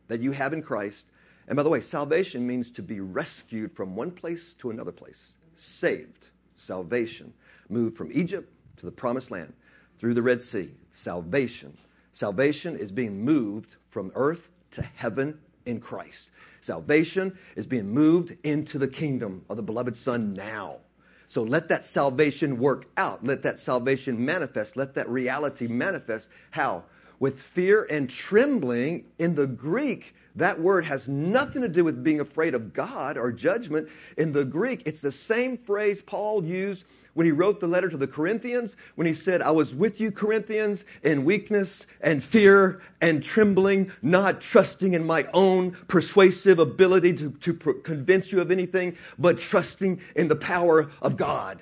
[0.08, 1.08] that you have in Christ,
[1.48, 5.34] and by the way, salvation means to be rescued from one place to another place.
[5.56, 7.34] Saved, salvation.
[7.70, 9.54] Moved from Egypt to the promised land
[9.98, 10.72] through the Red Sea.
[10.91, 11.76] Salvation.
[12.14, 16.30] Salvation is being moved from earth to heaven in Christ.
[16.66, 20.80] Salvation is being moved into the kingdom of the beloved Son now.
[21.28, 23.24] So let that salvation work out.
[23.24, 24.76] Let that salvation manifest.
[24.76, 26.28] Let that reality manifest.
[26.51, 26.86] How?
[27.20, 29.05] With fear and trembling.
[29.20, 33.32] In the Greek, that word has nothing to do with being afraid of God or
[33.32, 33.88] judgment.
[34.18, 36.84] In the Greek, it's the same phrase Paul used
[37.16, 40.11] when he wrote the letter to the Corinthians, when he said, I was with you,
[40.11, 47.32] Corinthians, in weakness and fear and trembling, not trusting in my own persuasive ability to,
[47.32, 51.59] to convince you of anything, but trusting in the power of God.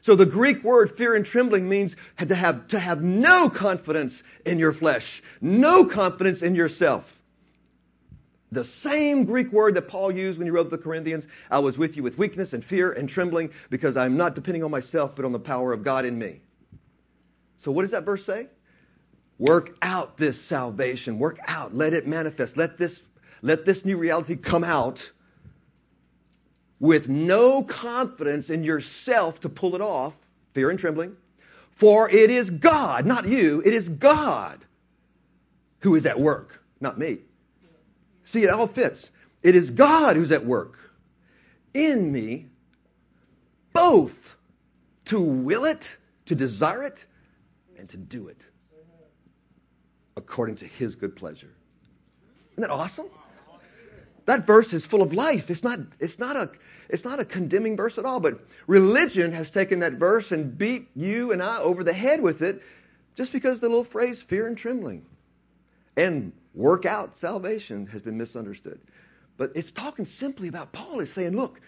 [0.00, 4.58] So the Greek word fear and trembling means to have, to have no confidence in
[4.58, 7.19] your flesh, no confidence in yourself.
[8.52, 11.96] The same Greek word that Paul used when he wrote the Corinthians I was with
[11.96, 15.32] you with weakness and fear and trembling because I'm not depending on myself, but on
[15.32, 16.40] the power of God in me.
[17.58, 18.48] So, what does that verse say?
[19.38, 21.18] Work out this salvation.
[21.18, 21.74] Work out.
[21.74, 22.56] Let it manifest.
[22.56, 23.02] Let this,
[23.40, 25.12] let this new reality come out
[26.78, 30.14] with no confidence in yourself to pull it off,
[30.52, 31.16] fear and trembling.
[31.70, 34.64] For it is God, not you, it is God
[35.80, 37.18] who is at work, not me.
[38.30, 39.10] See, it all fits.
[39.42, 40.78] It is God who's at work
[41.74, 42.46] in me,
[43.72, 44.36] both
[45.06, 47.06] to will it, to desire it,
[47.76, 48.48] and to do it
[50.16, 51.50] according to his good pleasure.
[52.52, 53.08] Isn't that awesome?
[54.26, 55.50] That verse is full of life.
[55.50, 56.52] It's not, it's not a
[56.88, 60.86] it's not a condemning verse at all, but religion has taken that verse and beat
[60.94, 62.62] you and I over the head with it
[63.16, 65.04] just because the little phrase fear and trembling.
[65.96, 68.80] And work out salvation has been misunderstood.
[69.36, 71.60] But it's talking simply about Paul is saying, look,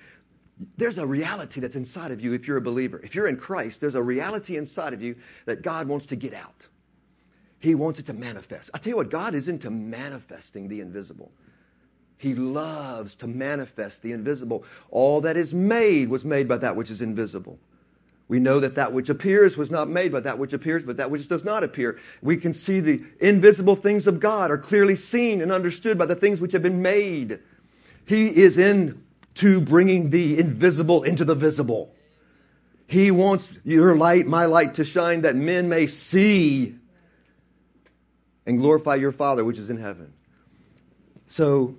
[0.76, 3.00] there's a reality that's inside of you if you're a believer.
[3.02, 5.16] If you're in Christ, there's a reality inside of you
[5.46, 6.68] that God wants to get out.
[7.58, 8.70] He wants it to manifest.
[8.74, 11.32] I tell you what, God is into manifesting the invisible.
[12.18, 14.64] He loves to manifest the invisible.
[14.90, 17.58] All that is made was made by that which is invisible.
[18.32, 21.10] We know that that which appears was not made by that which appears, but that
[21.10, 21.98] which does not appear.
[22.22, 26.14] We can see the invisible things of God are clearly seen and understood by the
[26.14, 27.40] things which have been made.
[28.06, 31.94] He is into bringing the invisible into the visible.
[32.86, 36.76] He wants your light, my light, to shine that men may see
[38.46, 40.14] and glorify your Father which is in heaven.
[41.26, 41.76] So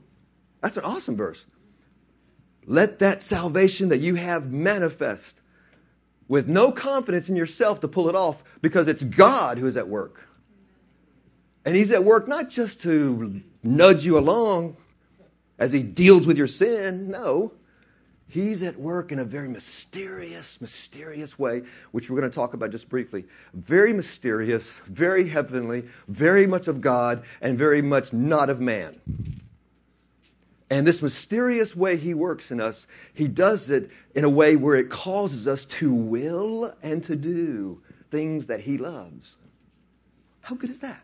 [0.62, 1.48] that's an awesome verse.
[2.68, 5.40] Let that salvation that you have manifest
[6.28, 9.88] with no confidence in yourself to pull it off because it's God who is at
[9.88, 10.28] work.
[11.66, 14.78] And He's at work not just to nudge you along
[15.60, 17.54] as He deals with your sin, no.
[18.28, 21.62] He's at work in a very mysterious, mysterious way,
[21.92, 23.26] which we're going to talk about just briefly.
[23.54, 29.00] Very mysterious, very heavenly, very much of God, and very much not of man.
[30.70, 34.76] And this mysterious way he works in us, he does it in a way where
[34.76, 39.36] it causes us to will and to do things that he loves.
[40.42, 41.04] How good is that?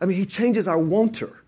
[0.00, 1.40] I mean, he changes our wanter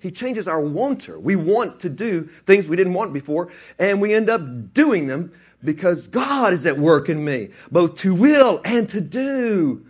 [0.00, 1.18] He changes our wanter.
[1.18, 5.32] We want to do things we didn't want before, and we end up doing them
[5.62, 9.84] because God is at work in me, both to will and to do,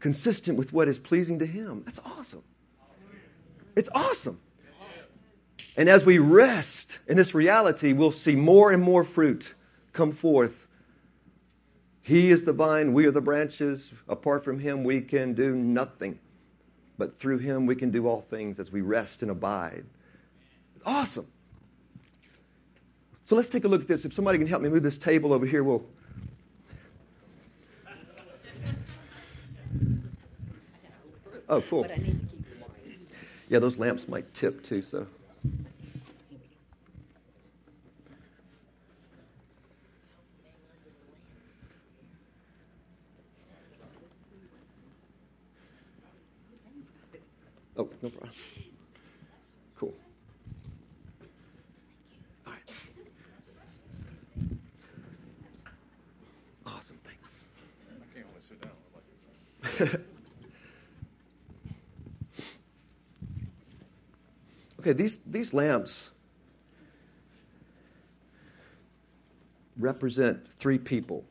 [0.00, 1.82] consistent with what is pleasing to Him.
[1.84, 2.42] That's awesome.
[3.76, 4.40] It's awesome.
[5.76, 9.54] And as we rest in this reality, we'll see more and more fruit
[9.92, 10.66] come forth.
[12.02, 13.92] He is the vine, we are the branches.
[14.08, 16.18] Apart from Him, we can do nothing.
[16.98, 19.84] But through Him, we can do all things as we rest and abide.
[20.76, 21.26] It's awesome.
[23.24, 24.04] So let's take a look at this.
[24.04, 25.86] If somebody can help me move this table over here, we'll.
[31.48, 31.86] Oh, cool.
[33.48, 35.06] Yeah, those lamps might tip too, so.
[47.76, 48.30] Oh, no problem.
[49.76, 49.94] Cool.
[52.46, 52.62] All right.
[56.66, 57.28] Awesome, thanks.
[57.90, 58.70] I can't only sit down.
[59.64, 60.00] I like this.
[64.84, 66.10] Okay, these, these lamps
[69.78, 71.24] represent three people.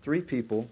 [0.00, 0.70] Three people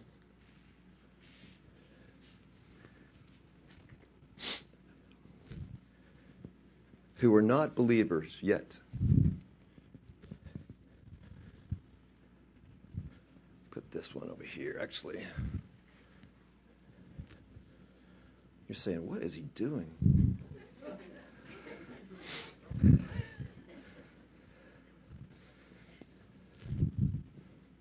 [7.17, 8.79] who are not believers yet.
[13.73, 15.25] Put this one over here, actually.
[18.69, 20.39] You're saying, what is he doing?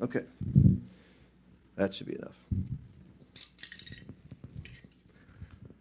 [0.01, 0.23] Okay.
[1.77, 2.37] That should be enough.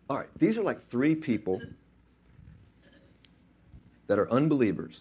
[0.08, 1.60] All right, these are like three people
[4.06, 5.00] that are unbelievers.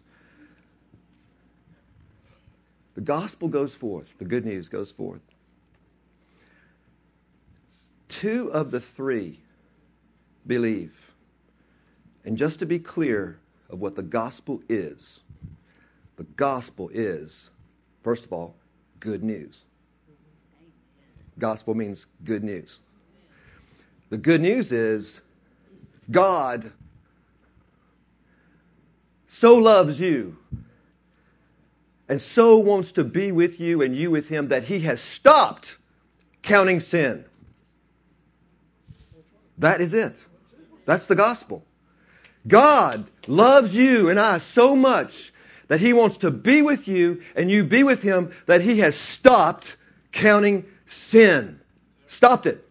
[2.95, 5.21] The gospel goes forth, the good news goes forth.
[8.07, 9.39] Two of the three
[10.47, 11.11] believe.
[12.25, 13.39] And just to be clear
[13.69, 15.21] of what the gospel is,
[16.17, 17.49] the gospel is,
[18.03, 18.55] first of all,
[18.99, 19.61] good news.
[21.39, 22.79] Gospel means good news.
[24.09, 25.21] The good news is
[26.11, 26.71] God
[29.27, 30.37] so loves you
[32.09, 35.77] and so wants to be with you and you with him that he has stopped
[36.41, 37.23] counting sin.
[39.57, 40.25] That is it.
[40.85, 41.65] That's the gospel.
[42.47, 45.31] God loves you and I so much
[45.67, 48.95] that he wants to be with you and you be with him that he has
[48.95, 49.77] stopped
[50.11, 51.59] counting sin.
[52.07, 52.67] Stopped it.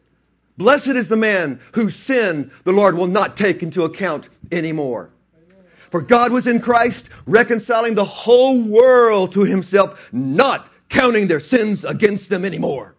[0.59, 5.11] Blessed is the man whose sin the Lord will not take into account anymore.
[5.91, 11.85] For God was in Christ, reconciling the whole world to himself, not counting their sins
[11.85, 12.95] against them anymore.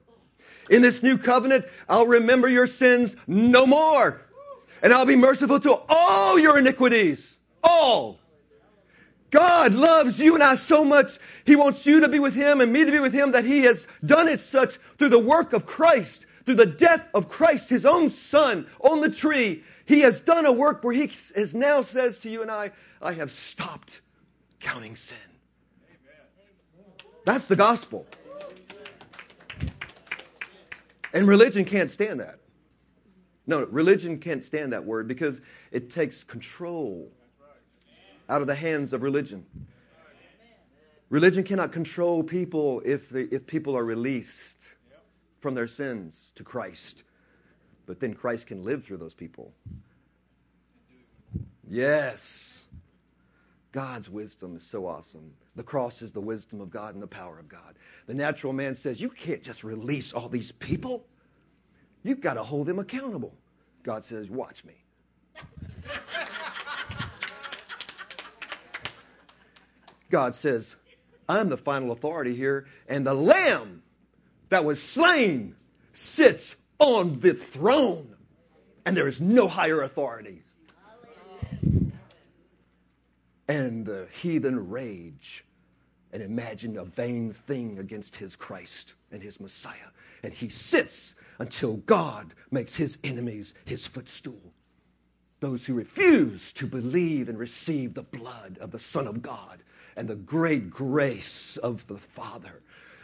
[0.69, 4.21] In this new covenant, I'll remember your sins no more.
[4.81, 7.37] And I'll be merciful to all your iniquities.
[7.63, 8.19] All.
[9.29, 11.17] God loves you and I so much.
[11.45, 13.61] He wants you to be with Him and me to be with Him that He
[13.61, 17.85] has done it such through the work of Christ, through the death of Christ, His
[17.85, 19.63] own Son on the tree.
[19.85, 22.71] He has done a work where He has now says to you and I,
[23.01, 24.01] I have stopped
[24.59, 25.17] counting sin.
[27.23, 28.05] That's the gospel.
[31.13, 32.40] And religion can't stand that.
[33.47, 37.11] No, religion can't stand that word because it takes control
[38.29, 39.45] out of the hands of religion.
[41.09, 44.63] Religion cannot control people if, if people are released
[45.39, 47.03] from their sins to Christ.
[47.85, 49.53] But then Christ can live through those people.
[51.67, 52.65] Yes.
[53.71, 55.33] God's wisdom is so awesome.
[55.55, 57.75] The cross is the wisdom of God and the power of God.
[58.05, 61.05] The natural man says, You can't just release all these people.
[62.03, 63.33] You've got to hold them accountable.
[63.83, 64.73] God says, Watch me.
[70.09, 70.75] God says,
[71.29, 73.83] I'm the final authority here, and the Lamb
[74.49, 75.55] that was slain
[75.93, 78.15] sits on the throne,
[78.85, 80.43] and there is no higher authority.
[83.47, 85.45] And the heathen rage
[86.13, 89.89] and imagine a vain thing against his Christ and his Messiah.
[90.23, 94.53] And he sits until God makes his enemies his footstool.
[95.39, 99.63] Those who refuse to believe and receive the blood of the Son of God
[99.97, 102.61] and the great grace of the Father,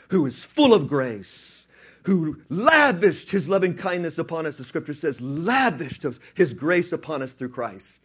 [0.10, 1.68] who is full of grace,
[2.04, 7.32] who lavished his loving kindness upon us, the scripture says, lavished his grace upon us
[7.32, 8.02] through Christ,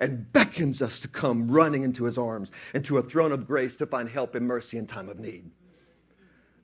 [0.00, 3.76] and beckons us to come running into his arms and to a throne of grace
[3.76, 5.48] to find help and mercy in time of need.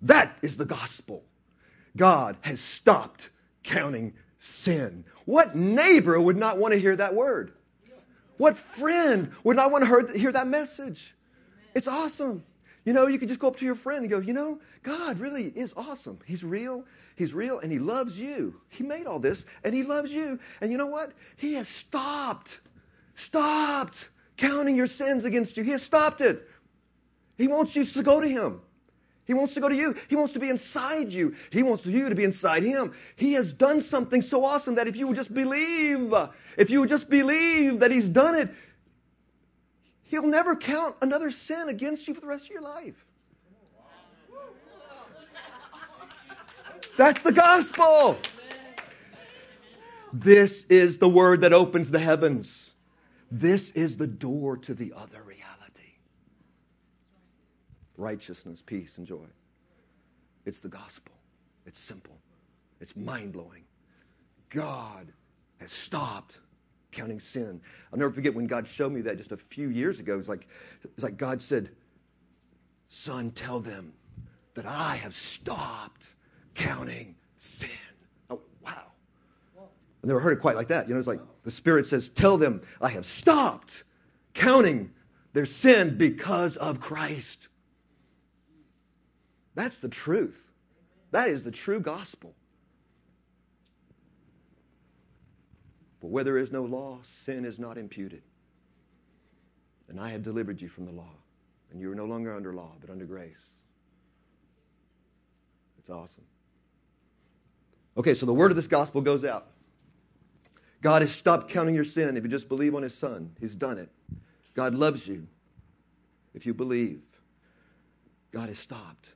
[0.02, 1.22] That is the gospel.
[1.96, 3.30] God has stopped
[3.62, 5.04] counting sin.
[5.24, 7.52] What neighbor would not want to hear that word?
[8.38, 11.14] What friend would not want to hear that message?
[11.74, 12.44] It's awesome.
[12.84, 15.20] You know, you can just go up to your friend and go, you know, God
[15.20, 16.18] really is awesome.
[16.26, 16.84] He's real.
[17.14, 18.60] He's real and he loves you.
[18.68, 20.40] He made all this and he loves you.
[20.60, 21.12] And you know what?
[21.36, 22.58] He has stopped,
[23.14, 25.62] stopped counting your sins against you.
[25.62, 26.48] He has stopped it.
[27.38, 28.60] He wants you to go to him.
[29.24, 29.94] He wants to go to you.
[30.08, 31.34] He wants to be inside you.
[31.50, 32.92] He wants you to be inside him.
[33.14, 36.12] He has done something so awesome that if you would just believe,
[36.56, 38.52] if you would just believe that he's done it,
[40.04, 43.06] he'll never count another sin against you for the rest of your life.
[46.96, 48.18] That's the gospel.
[50.12, 52.74] This is the word that opens the heavens.
[53.30, 55.31] This is the door to the other
[58.02, 59.24] righteousness, peace, and joy.
[60.44, 61.14] It's the gospel.
[61.64, 62.18] It's simple.
[62.80, 63.64] It's mind blowing.
[64.50, 65.12] God
[65.60, 66.40] has stopped
[66.90, 67.60] counting sin.
[67.92, 70.18] I'll never forget when God showed me that just a few years ago.
[70.18, 70.48] It's like,
[70.84, 71.70] it's like God said,
[72.88, 73.94] Son, tell them
[74.54, 76.06] that I have stopped
[76.54, 77.70] counting sin.
[78.28, 78.82] Oh, wow.
[79.58, 80.88] I never heard it quite like that.
[80.88, 83.84] You know, it's like the Spirit says, Tell them I have stopped
[84.34, 84.90] counting
[85.32, 87.48] their sin because of Christ.
[89.54, 90.50] That's the truth.
[91.10, 92.34] That is the true gospel.
[96.00, 98.22] For where there is no law, sin is not imputed.
[99.88, 101.12] And I have delivered you from the law.
[101.70, 103.50] And you are no longer under law, but under grace.
[105.78, 106.24] It's awesome.
[107.96, 109.48] Okay, so the word of this gospel goes out.
[110.80, 113.36] God has stopped counting your sin if you just believe on his son.
[113.38, 113.90] He's done it.
[114.54, 115.28] God loves you
[116.34, 117.00] if you believe.
[118.32, 119.08] God has stopped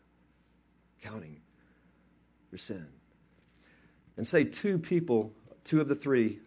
[1.03, 1.40] counting
[2.51, 2.86] your sin.
[4.16, 5.32] And say two people,
[5.64, 6.38] two of the three,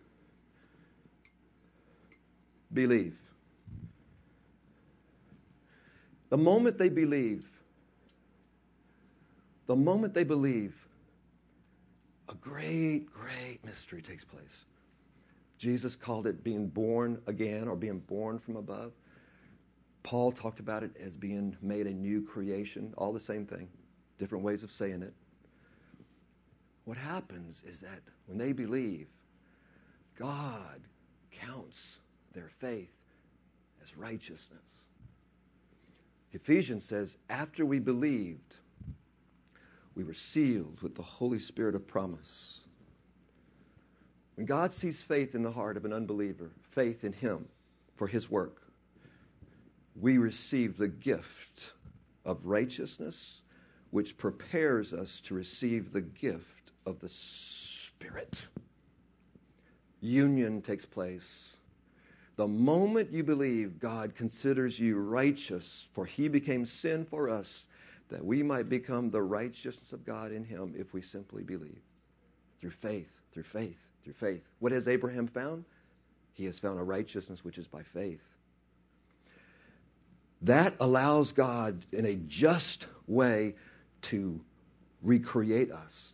[2.74, 3.18] believe.
[6.30, 7.48] The moment they believe,
[9.68, 10.76] the moment they believe,
[12.28, 14.66] a great, great mystery takes place.
[15.58, 18.94] Jesus called it being born again or being born from above.
[20.04, 23.68] Paul talked about it as being made a new creation, all the same thing
[24.20, 25.14] different ways of saying it.
[26.86, 29.08] What happens is that when they believe,
[30.16, 30.82] God
[31.32, 32.00] counts
[32.34, 32.98] their faith
[33.82, 34.60] as righteousness.
[36.34, 38.58] Ephesians says, after we believed,
[39.96, 42.60] we were sealed with the Holy Spirit of promise.
[44.36, 47.48] When God sees faith in the heart of an unbeliever, faith in Him
[47.96, 48.62] for His work,
[50.00, 51.74] we receive the gift
[52.24, 53.42] of righteousness
[53.92, 58.48] which prepares us to receive the gift of the Spirit.
[60.02, 61.58] Union takes place.
[62.36, 67.66] The moment you believe God considers you righteous, for he became sin for us,
[68.10, 71.82] that we might become the righteousness of God in him if we simply believe.
[72.62, 74.48] Through faith, through faith, through faith.
[74.60, 75.66] What has Abraham found?
[76.34, 78.28] He has found a righteousness which is by faith.
[80.42, 83.56] That allows God in a just way
[84.04, 84.40] to
[85.02, 86.14] recreate us.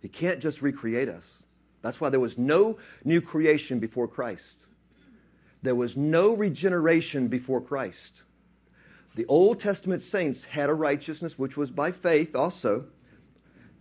[0.00, 1.38] He can't just recreate us.
[1.82, 4.56] That's why there was no new creation before Christ.
[5.62, 8.22] There was no regeneration before Christ.
[9.14, 12.86] The Old Testament saints had a righteousness which was by faith also,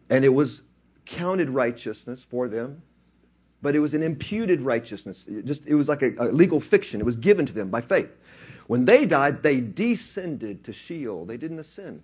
[0.09, 0.61] and it was
[1.05, 2.81] counted righteousness for them,
[3.61, 5.25] but it was an imputed righteousness.
[5.27, 7.01] It, just, it was like a, a legal fiction.
[7.01, 8.11] It was given to them by faith.
[8.67, 11.25] When they died, they descended to Sheol.
[11.25, 12.01] They didn't ascend.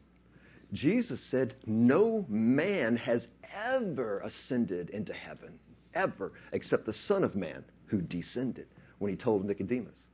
[0.73, 5.59] Jesus said, No man has ever ascended into heaven,
[5.93, 8.67] ever, except the Son of Man who descended
[8.99, 10.07] when he told Nicodemus.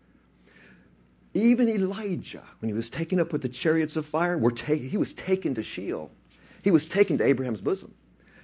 [1.34, 4.98] Even Elijah, when he was taken up with the chariots of fire, were ta- he
[4.98, 6.10] was taken to Sheol.
[6.64, 7.94] He was taken to Abraham's bosom.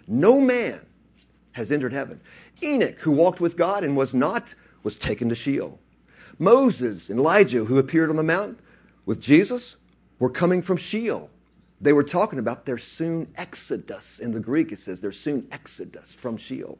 [0.07, 0.85] No man
[1.53, 2.21] has entered heaven.
[2.61, 4.53] Enoch, who walked with God and was not,
[4.83, 5.79] was taken to Sheol.
[6.37, 8.59] Moses and Elijah, who appeared on the mountain
[9.05, 9.77] with Jesus,
[10.19, 11.29] were coming from Sheol.
[11.83, 14.17] They were talking about their soon exodus.
[14.17, 16.77] In the Greek, it says their soon exodus from Sheol.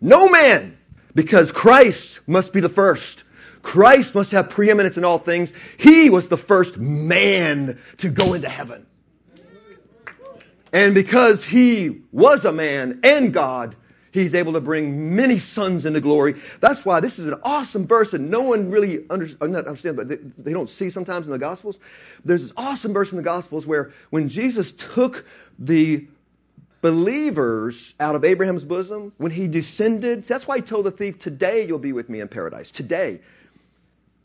[0.00, 0.76] No man,
[1.14, 3.22] because Christ must be the first.
[3.62, 5.52] Christ must have preeminence in all things.
[5.78, 8.86] He was the first man to go into heaven.
[10.72, 13.76] And because he was a man and God,
[14.22, 16.34] he's able to bring many sons into glory.
[16.60, 19.96] That's why this is an awesome verse that no one really under, uh, not understand,
[19.96, 21.78] but they, they don't see sometimes in the Gospels.
[22.24, 25.26] There's this awesome verse in the Gospels where when Jesus took
[25.58, 26.06] the
[26.82, 31.66] believers out of Abraham's bosom, when he descended, that's why he told the thief, Today
[31.66, 32.70] you'll be with me in paradise.
[32.70, 33.20] Today.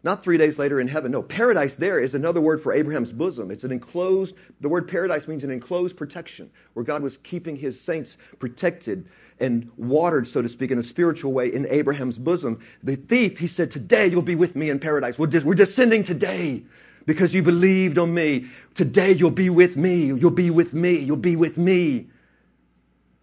[0.03, 1.11] Not three days later in heaven.
[1.11, 3.51] No, paradise there is another word for Abraham's bosom.
[3.51, 7.79] It's an enclosed, the word paradise means an enclosed protection, where God was keeping his
[7.79, 9.07] saints protected
[9.39, 12.59] and watered, so to speak, in a spiritual way in Abraham's bosom.
[12.81, 15.19] The thief, he said, Today you'll be with me in paradise.
[15.19, 16.63] We're, we're descending today
[17.05, 18.47] because you believed on me.
[18.73, 20.05] Today you'll be with me.
[20.05, 20.97] You'll be with me.
[20.97, 22.07] You'll be with me.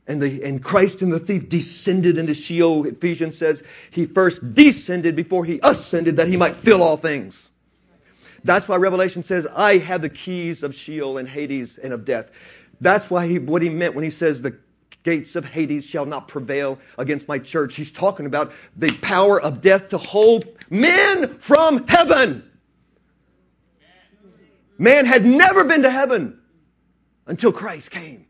[0.08, 2.86] And, the, and Christ and the thief descended into Sheol.
[2.86, 7.48] Ephesians says he first descended before he ascended that he might fill all things.
[8.42, 12.30] That's why Revelation says, I have the keys of Sheol and Hades and of death.
[12.80, 14.56] That's why he, what he meant when he says the
[15.02, 17.74] gates of Hades shall not prevail against my church.
[17.74, 22.50] He's talking about the power of death to hold men from heaven.
[24.78, 26.40] Man had never been to heaven
[27.26, 28.27] until Christ came.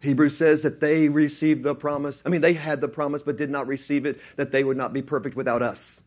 [0.00, 2.22] Hebrews says that they received the promise.
[2.24, 4.92] I mean, they had the promise but did not receive it, that they would not
[4.92, 6.00] be perfect without us.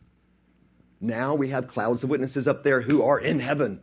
[1.00, 3.80] Now we have clouds of witnesses up there who are in heaven.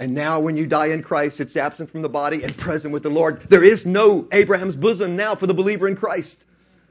[0.00, 3.02] And now, when you die in Christ, it's absent from the body and present with
[3.02, 3.42] the Lord.
[3.48, 6.44] There is no Abraham's bosom now for the believer in Christ.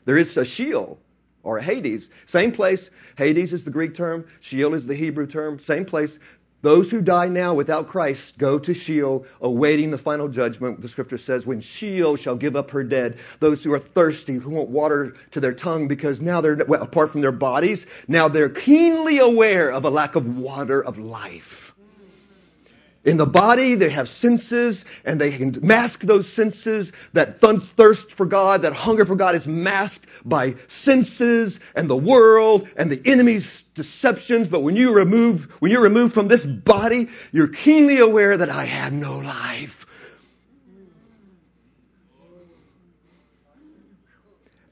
[0.03, 0.99] There is a Sheol
[1.41, 2.09] or a Hades.
[2.25, 2.89] Same place.
[3.17, 5.59] Hades is the Greek term, Sheol is the Hebrew term.
[5.59, 6.19] Same place.
[6.67, 10.81] Those who die now without Christ go to Sheol, awaiting the final judgment.
[10.81, 14.49] The scripture says, when Sheol shall give up her dead, those who are thirsty, who
[14.49, 18.49] want water to their tongue, because now they're, well, apart from their bodies, now they're
[18.49, 21.66] keenly aware of a lack of water of life.
[23.07, 26.91] In the body, they have senses and they can mask those senses.
[27.13, 32.67] That thirst for God, that hunger for God is masked by senses and the world
[32.75, 34.49] and the enemy's deceptions.
[34.49, 38.65] But when you remove, when you're removed from this body, you're keenly aware that I
[38.65, 39.86] have no life.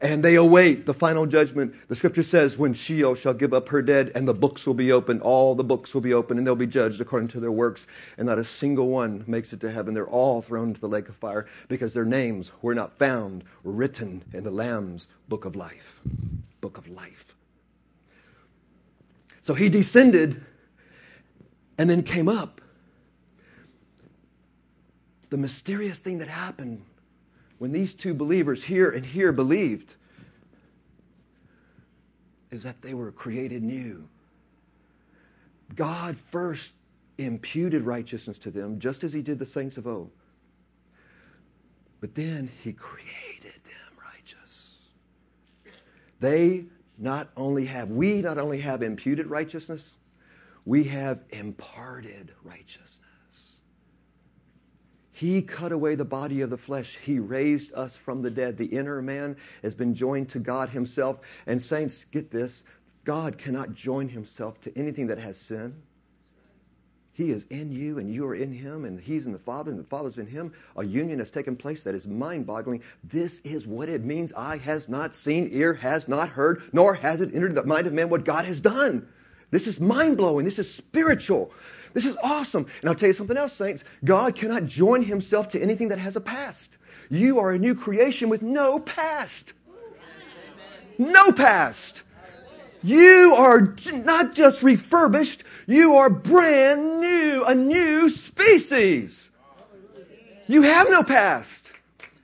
[0.05, 1.73] And they await the final judgment.
[1.87, 4.91] The scripture says, when Sheol shall give up her dead, and the books will be
[4.91, 7.87] opened, all the books will be opened, and they'll be judged according to their works,
[8.19, 9.95] and not a single one makes it to heaven.
[9.95, 14.23] They're all thrown into the lake of fire because their names were not found written
[14.31, 15.99] in the Lamb's book of life.
[16.61, 17.33] Book of life.
[19.41, 20.39] So he descended
[21.79, 22.61] and then came up.
[25.31, 26.83] The mysterious thing that happened
[27.57, 29.95] when these two believers here and here believed
[32.51, 34.07] is that they were created new.
[35.75, 36.73] God first
[37.17, 40.11] imputed righteousness to them, just as he did the saints of old.
[42.01, 44.77] But then he created them righteous.
[46.19, 46.65] They
[46.97, 49.95] not only have, we not only have imputed righteousness,
[50.65, 53.04] we have imparted righteousness.
[55.15, 56.97] He cut away the body of the flesh.
[56.97, 58.57] He raised us from the dead.
[58.57, 61.21] The inner man has been joined to God Himself.
[61.47, 62.65] And, saints, get this
[63.05, 65.83] God cannot join Himself to anything that has sin.
[67.13, 69.79] He is in you, and you are in Him, and He's in the Father, and
[69.79, 70.51] the Father's in Him.
[70.75, 72.83] A union has taken place that is mind boggling.
[73.01, 77.21] This is what it means eye has not seen, ear has not heard, nor has
[77.21, 79.07] it entered the mind of man what God has done.
[79.49, 80.43] This is mind blowing.
[80.43, 81.53] This is spiritual.
[81.95, 82.67] This is awesome.
[82.81, 83.85] And I'll tell you something else, saints.
[84.03, 86.77] God cannot join himself to anything that has a past.
[87.09, 89.53] You are a new creation with no past.
[90.97, 92.03] No past.
[92.83, 99.31] You are not just refurbished, you are brand new, a new species.
[100.47, 101.71] You have no past.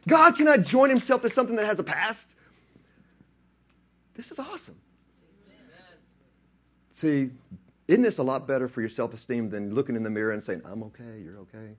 [0.06, 2.28] God cannot join himself to something that has a past.
[4.16, 4.76] This is awesome.
[6.92, 7.32] See,
[7.88, 10.44] isn't this a lot better for your self esteem than looking in the mirror and
[10.44, 11.76] saying, I'm okay, you're okay?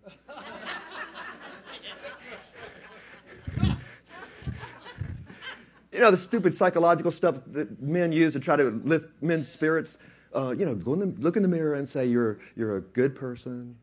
[5.93, 9.99] you know, the stupid psychological stuff that men use to try to lift men's spirits.
[10.35, 12.81] Uh, you know, go in the, look in the mirror and say, you're, you're a
[12.81, 13.77] good person.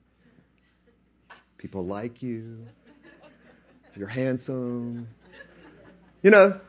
[1.57, 2.65] People like you.
[3.95, 5.07] You're handsome.
[6.23, 6.59] You know,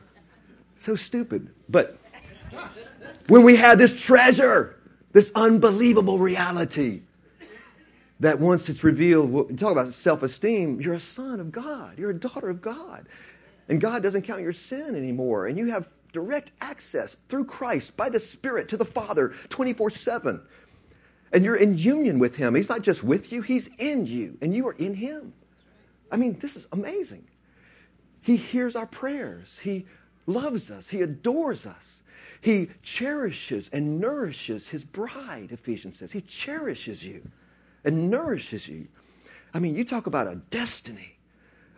[0.75, 1.49] so stupid.
[1.69, 1.97] But
[3.27, 4.80] when we have this treasure,
[5.13, 7.01] this unbelievable reality
[8.19, 12.11] that once it's revealed, we'll talk about self esteem, you're a son of God, you're
[12.11, 13.07] a daughter of God.
[13.67, 15.47] And God doesn't count your sin anymore.
[15.47, 20.41] And you have direct access through Christ by the Spirit to the Father 24 7.
[21.33, 22.55] And you're in union with Him.
[22.55, 25.33] He's not just with you, He's in you, and you are in Him.
[26.11, 27.25] I mean, this is amazing.
[28.21, 29.59] He hears our prayers.
[29.61, 29.85] He
[30.27, 30.89] loves us.
[30.89, 32.00] He adores us.
[32.41, 36.11] He cherishes and nourishes his bride, Ephesians says.
[36.11, 37.29] He cherishes you
[37.85, 38.87] and nourishes you.
[39.53, 41.17] I mean, you talk about a destiny,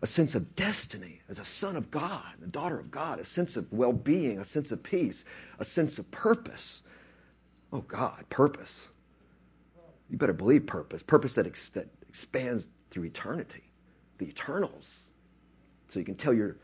[0.02, 3.58] a sense of destiny as a son of God, a daughter of God, a sense
[3.58, 5.26] of well being, a sense of peace,
[5.60, 6.84] a sense of purpose.
[7.74, 8.88] Oh, God, purpose.
[10.10, 13.64] You better believe purpose, purpose that, ex- that expands through eternity,
[14.18, 14.88] the eternals.
[15.90, 16.58] So you can tell your,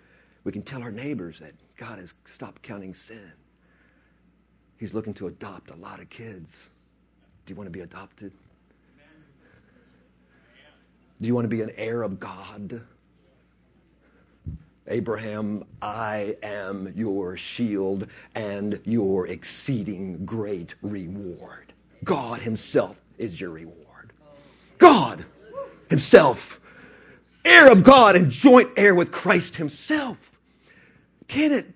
[0.43, 3.33] we can tell our neighbors that God has stopped counting sin.
[4.79, 6.69] He's looking to adopt a lot of kids.
[7.45, 8.31] Do you want to be adopted?
[11.21, 12.81] Do you want to be an heir of God?
[14.87, 21.73] Abraham, I am your shield and your exceeding great reward.
[22.05, 24.13] God Himself is your reward.
[24.77, 25.25] God
[25.89, 26.61] Himself,
[27.43, 30.39] heir of God and joint heir with Christ Himself.
[31.27, 31.67] Can it,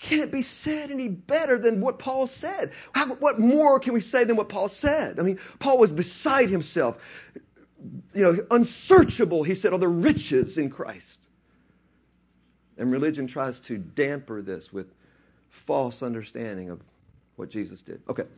[0.00, 2.72] can it be said any better than what Paul said?
[2.94, 5.20] How, what more can we say than what Paul said?
[5.20, 6.96] I mean, Paul was beside himself.
[8.14, 11.18] You know, unsearchable, he said, are the riches in Christ.
[12.78, 14.94] And religion tries to damper this with
[15.50, 16.80] false understanding of
[17.36, 18.00] what Jesus did.
[18.08, 18.22] Okay.
[18.22, 18.28] All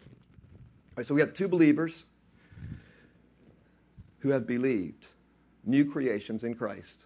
[0.97, 2.05] right, so we have two believers
[4.19, 5.07] who have believed,
[5.65, 6.97] new creations in Christ.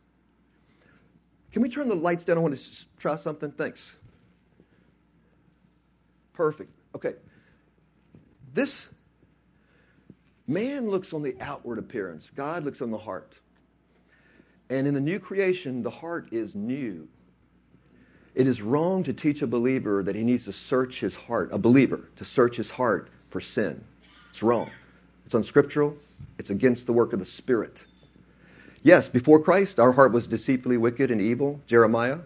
[1.52, 2.38] Can we turn the lights down?
[2.38, 3.50] I want to try something.
[3.50, 3.98] Thanks.
[6.36, 6.70] Perfect.
[6.94, 7.14] Okay.
[8.52, 8.94] This
[10.46, 13.32] man looks on the outward appearance, God looks on the heart.
[14.68, 17.08] And in the new creation, the heart is new.
[18.34, 21.58] It is wrong to teach a believer that he needs to search his heart, a
[21.58, 23.84] believer, to search his heart for sin.
[24.30, 24.70] It's wrong.
[25.24, 25.96] It's unscriptural.
[26.38, 27.86] It's against the work of the Spirit.
[28.82, 32.20] Yes, before Christ, our heart was deceitfully wicked and evil, Jeremiah.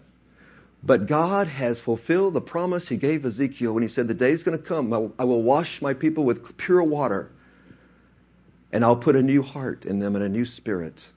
[0.83, 4.43] But God has fulfilled the promise he gave Ezekiel when he said, The day is
[4.43, 7.31] going to come, I will wash my people with pure water,
[8.71, 11.09] and I'll put a new heart in them and a new spirit.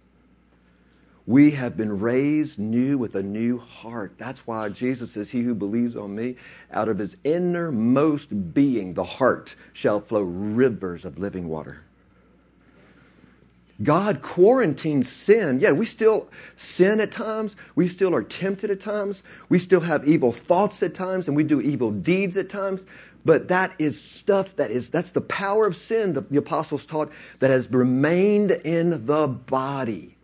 [1.27, 4.19] We have been raised new with a new heart.
[4.19, 6.37] That's why Jesus says, He who believes on me,
[6.71, 11.85] out of his innermost being, the heart, shall flow rivers of living water.
[13.83, 15.59] God quarantines sin.
[15.61, 17.57] Yeah, we still sin at times.
[17.75, 19.23] We still are tempted at times.
[19.49, 22.83] We still have evil thoughts at times and we do evil deeds at times.
[23.25, 27.11] But that is stuff that is, that's the power of sin, the, the apostles taught,
[27.41, 30.17] that has remained in the body,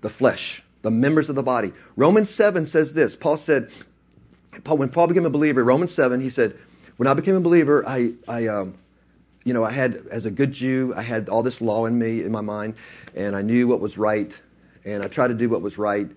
[0.00, 1.72] the flesh, the members of the body.
[1.94, 3.14] Romans 7 says this.
[3.14, 3.70] Paul said,
[4.64, 6.56] Paul, when Paul became a believer, Romans 7, he said,
[6.96, 8.78] when I became a believer, I, I, um,
[9.44, 12.22] you know, I had, as a good Jew, I had all this law in me,
[12.22, 12.74] in my mind,
[13.14, 14.40] and I knew what was right,
[14.84, 16.10] and I tried to do what was right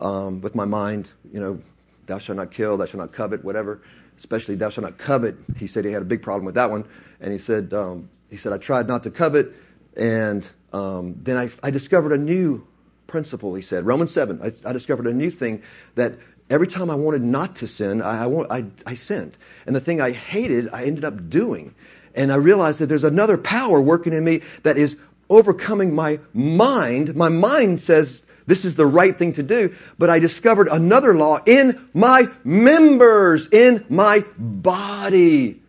[0.00, 1.10] um, with my mind.
[1.32, 1.60] You know,
[2.06, 3.82] thou shalt not kill, thou shalt not covet, whatever.
[4.16, 5.36] Especially thou shalt not covet.
[5.56, 6.84] He said he had a big problem with that one,
[7.20, 9.52] and he said, um, he said I tried not to covet,
[9.96, 12.66] and um, then I, I discovered a new
[13.06, 13.54] principle.
[13.54, 14.40] He said, Romans seven.
[14.42, 15.62] I, I discovered a new thing
[15.94, 16.14] that
[16.48, 19.36] every time I wanted not to sin, I, I, I sinned.
[19.66, 21.74] And the thing I hated, I ended up doing.
[22.14, 24.96] And I realized that there's another power working in me that is
[25.28, 27.14] overcoming my mind.
[27.14, 31.38] My mind says this is the right thing to do, but I discovered another law
[31.46, 35.60] in my members, in my body,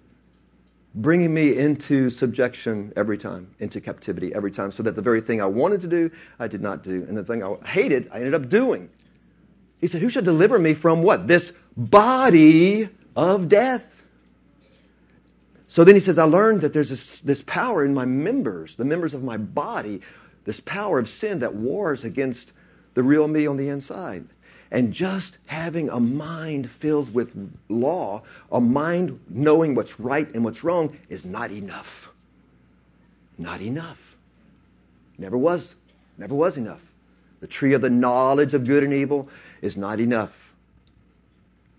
[0.95, 5.41] bringing me into subjection every time, into captivity every time, so that the very thing
[5.41, 7.05] I wanted to do, I did not do.
[7.07, 8.89] And the thing I hated, I ended up doing.
[9.79, 11.27] He said, Who shall deliver me from what?
[11.27, 13.90] This body of death.
[15.71, 18.83] So then he says, I learned that there's this, this, power in my members, the
[18.83, 20.01] members of my body,
[20.43, 22.51] this power of sin that wars against
[22.93, 24.27] the real me on the inside.
[24.69, 30.61] And just having a mind filled with law, a mind knowing what's right and what's
[30.61, 32.09] wrong, is not enough.
[33.37, 34.17] Not enough.
[35.17, 35.75] Never was.
[36.17, 36.81] Never was enough.
[37.39, 39.29] The tree of the knowledge of good and evil
[39.61, 40.53] is not enough.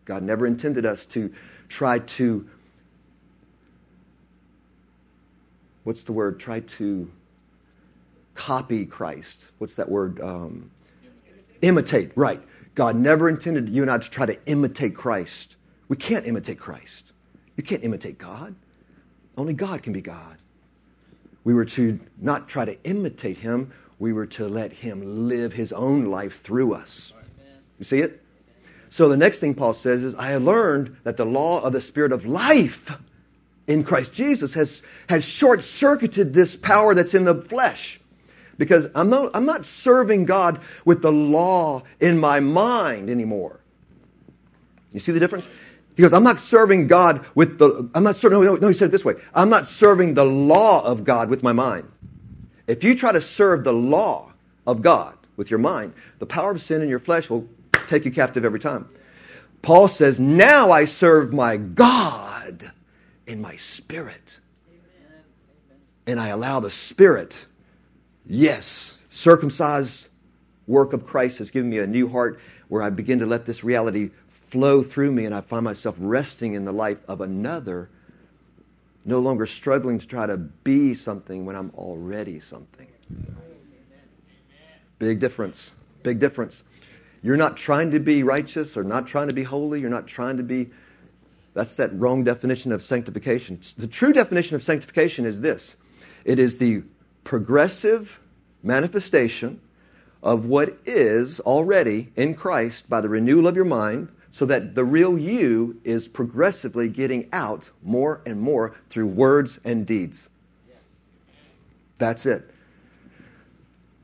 [0.06, 1.30] God never intended us to
[1.68, 2.48] try to
[5.84, 6.40] what's the word?
[6.40, 7.10] Try to
[8.34, 9.44] copy Christ.
[9.58, 10.20] What's that word?
[10.20, 10.70] Um,
[11.62, 11.62] imitate.
[11.62, 12.42] imitate, right.
[12.74, 15.56] God never intended you and I to try to imitate Christ.
[15.88, 17.12] We can't imitate Christ.
[17.56, 18.54] You can't imitate God.
[19.36, 20.38] Only God can be God.
[21.44, 25.72] We were to not try to imitate Him, we were to let Him live His
[25.72, 27.12] own life through us.
[27.78, 28.22] You see it?
[28.90, 31.80] So the next thing Paul says is, I have learned that the law of the
[31.80, 32.98] Spirit of life
[33.66, 38.00] in Christ Jesus has, has short circuited this power that's in the flesh.
[38.58, 43.60] Because I'm not, I'm not serving God with the law in my mind anymore.
[44.92, 45.48] You see the difference?
[45.96, 48.74] He goes, I'm not serving God with the, I'm not serving, no, no, no, he
[48.74, 49.14] said it this way.
[49.34, 51.90] I'm not serving the law of God with my mind.
[52.66, 54.32] If you try to serve the law
[54.66, 57.48] of God with your mind, the power of sin in your flesh will
[57.88, 58.88] take you captive every time.
[59.60, 62.72] Paul says, Now I serve my God
[63.32, 64.38] in my spirit.
[64.68, 65.24] Amen.
[66.06, 67.46] And I allow the spirit,
[68.26, 70.08] yes, circumcised
[70.66, 73.64] work of Christ has given me a new heart where I begin to let this
[73.64, 77.88] reality flow through me and I find myself resting in the life of another,
[79.04, 82.88] no longer struggling to try to be something when I'm already something.
[84.98, 85.72] Big difference.
[86.02, 86.62] Big difference.
[87.22, 89.80] You're not trying to be righteous or not trying to be holy.
[89.80, 90.70] You're not trying to be.
[91.54, 93.60] That's that wrong definition of sanctification.
[93.76, 95.76] The true definition of sanctification is this
[96.24, 96.84] it is the
[97.24, 98.20] progressive
[98.62, 99.60] manifestation
[100.22, 104.84] of what is already in Christ by the renewal of your mind, so that the
[104.84, 110.28] real you is progressively getting out more and more through words and deeds.
[111.98, 112.48] That's it.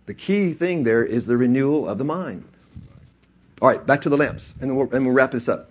[0.06, 2.44] The key thing there is the renewal of the mind.
[3.60, 5.70] All right, back to the lamps, and we'll, and we'll wrap this up.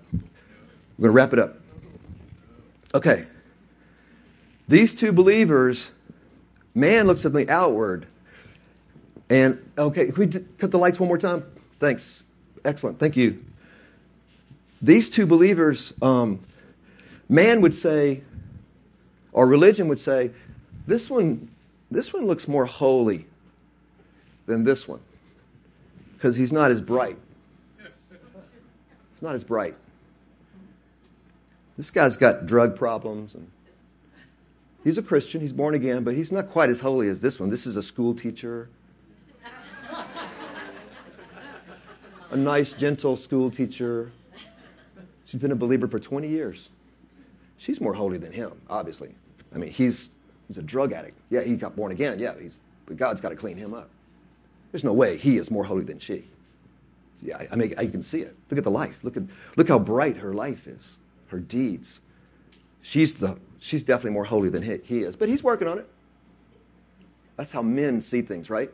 [0.98, 1.58] We're going to wrap it up.
[2.94, 3.26] Okay.
[4.68, 5.92] These two believers,
[6.76, 8.08] man looks at the outward,
[9.30, 10.28] and okay, can we
[10.58, 11.44] cut the lights one more time?
[11.80, 12.24] Thanks.
[12.66, 13.00] Excellent.
[13.00, 13.44] Thank you.
[14.82, 16.44] These two believers, um,
[17.30, 18.24] man would say,
[19.32, 20.32] or religion would say,
[20.86, 21.50] this one,
[21.90, 23.26] this one looks more holy
[24.46, 25.02] than this one
[26.14, 27.18] because he's not as bright.
[27.78, 29.76] He's not as bright.
[31.78, 33.50] This guy's got drug problems and
[34.84, 37.50] he's a Christian, he's born again, but he's not quite as holy as this one.
[37.50, 38.70] This is a school teacher.
[42.32, 44.12] a nice, gentle school teacher.
[45.26, 46.70] She's been a believer for 20 years.
[47.58, 49.16] She's more holy than him, obviously.
[49.54, 50.10] I mean, he's,
[50.48, 51.18] he's a drug addict.
[51.30, 52.20] Yeah, he got born again.
[52.20, 52.56] Yeah, he's,
[52.86, 53.90] but God's got to clean him up.
[54.72, 56.26] There's no way he is more holy than she.
[57.22, 58.36] Yeah, I mean, you can see it.
[58.50, 59.04] Look at the life.
[59.04, 59.24] Look at
[59.56, 60.98] look how bright her life is,
[61.28, 62.00] her deeds.
[62.82, 65.90] She's the she's definitely more holy than he, he is, but he's working on it.
[67.36, 68.72] That's how men see things, right?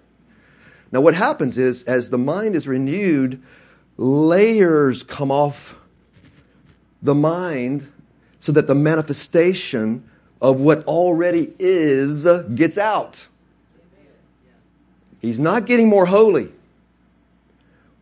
[0.92, 3.42] Now, what happens is, as the mind is renewed,
[3.98, 5.76] layers come off
[7.02, 7.92] the mind
[8.40, 10.10] so that the manifestation
[10.42, 12.26] of what already is
[12.56, 13.28] gets out.
[15.20, 16.52] He's not getting more holy.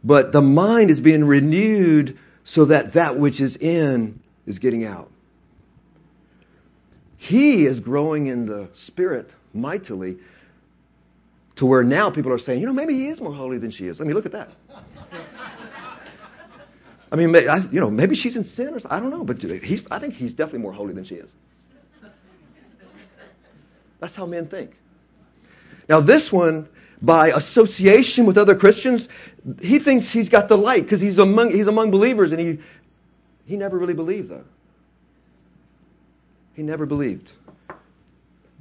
[0.03, 5.09] But the mind is being renewed so that that which is in is getting out.
[7.17, 10.17] He is growing in the spirit mightily
[11.55, 13.85] to where now people are saying, you know, maybe he is more holy than she
[13.85, 14.01] is.
[14.01, 14.51] I mean, look at that.
[17.11, 17.33] I mean,
[17.71, 18.91] you know, maybe she's in sin or something.
[18.91, 21.29] I don't know, but he's, I think he's definitely more holy than she is.
[23.99, 24.77] That's how men think.
[25.87, 26.67] Now, this one
[27.01, 29.09] by association with other Christians,
[29.61, 32.59] he thinks he's got the light because he's among, he's among believers and he,
[33.51, 34.45] he never really believed though.
[36.55, 37.33] He never believed.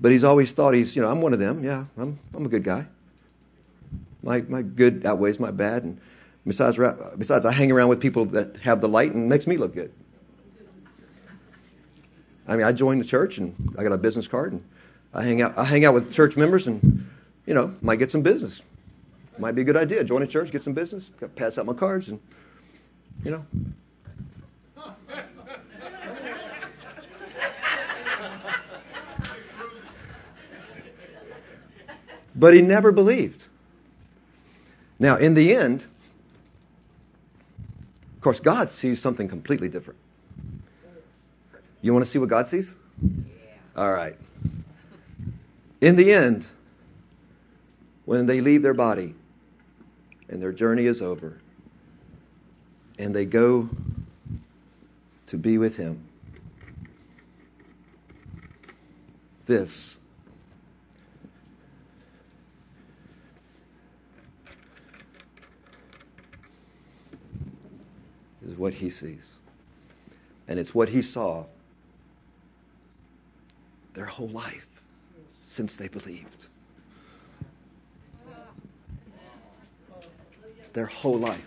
[0.01, 1.62] But he's always thought he's, you know, I'm one of them.
[1.62, 2.88] Yeah, I'm, I'm a good guy.
[4.24, 5.84] My, my good outweighs my bad.
[5.84, 6.01] And
[6.45, 6.76] besides,
[7.16, 9.93] besides, I hang around with people that have the light and makes me look good.
[12.49, 14.64] I mean, I joined the church and I got a business card and
[15.14, 17.09] I hang out, I hang out with church members and
[17.47, 18.61] you know, might get some business.
[19.38, 20.03] Might be a good idea.
[20.03, 21.05] Join a church, get some business,
[21.36, 22.18] pass out my cards, and,
[23.24, 23.47] you know.
[32.41, 33.45] But he never believed.
[34.99, 35.84] Now, in the end,
[38.14, 40.01] of course, God sees something completely different.
[41.82, 42.76] You want to see what God sees?
[43.03, 43.18] Yeah.
[43.76, 44.16] All right.
[45.82, 46.49] In the end,
[48.07, 49.14] when they leave their body
[50.30, 51.38] and their journey is over
[52.99, 53.68] and they go
[55.26, 56.07] to be with Him.
[59.45, 59.99] This
[68.51, 69.33] is what He sees.
[70.49, 71.45] And it's what He saw
[73.95, 74.67] their whole life
[75.45, 76.47] since they believed.
[80.73, 81.45] their whole life.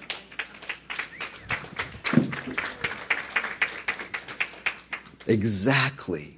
[5.28, 6.38] Exactly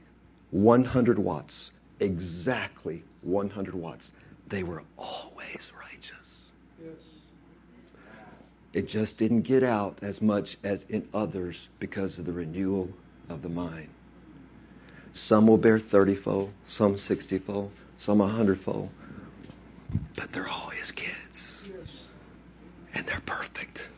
[0.51, 1.71] 100 watts.
[1.99, 4.11] Exactly 100 watts.
[4.47, 5.73] They were always
[8.75, 12.89] It just didn't get out as much as in others because of the renewal
[13.29, 13.87] of the mind.
[15.13, 18.89] Some will bear 30 fold, some 60 fold, some 100 fold,
[20.17, 21.69] but they're all his kids.
[22.93, 23.89] And they're perfect.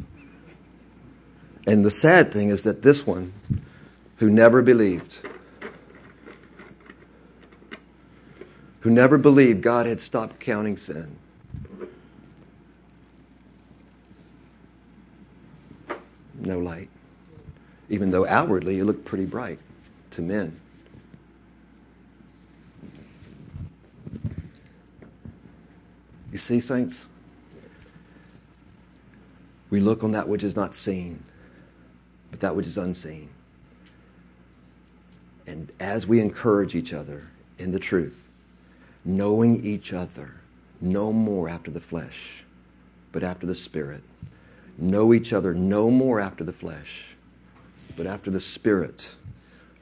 [1.65, 3.33] And the sad thing is that this one,
[4.17, 5.21] who never believed,
[8.81, 11.17] who never believed God had stopped counting sin,
[16.47, 16.89] no light.
[17.89, 19.59] Even though outwardly you look pretty bright
[20.11, 20.59] to men.
[26.31, 27.05] You see, saints?
[29.69, 31.23] We look on that which is not seen,
[32.31, 33.29] but that which is unseen.
[35.45, 37.27] And as we encourage each other
[37.57, 38.27] in the truth,
[39.03, 40.41] knowing each other
[40.79, 42.43] no more after the flesh,
[43.11, 44.03] but after the Spirit,
[44.77, 47.15] know each other no more after the flesh,
[47.95, 49.15] but after the Spirit,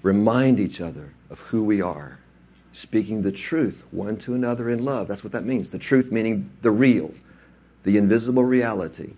[0.02, 2.20] remind each other of who we are,
[2.74, 5.08] speaking the truth one to another in love.
[5.08, 5.72] That's what that means.
[5.72, 7.14] The truth meaning the real,
[7.84, 9.14] the invisible reality.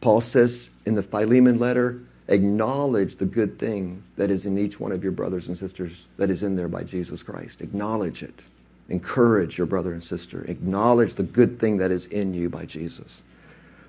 [0.00, 4.92] Paul says in the Philemon letter, acknowledge the good thing that is in each one
[4.92, 7.60] of your brothers and sisters that is in there by Jesus Christ.
[7.60, 8.44] Acknowledge it.
[8.88, 10.44] Encourage your brother and sister.
[10.44, 13.22] Acknowledge the good thing that is in you by Jesus.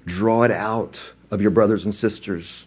[0.07, 2.65] Draw it out of your brothers and sisters.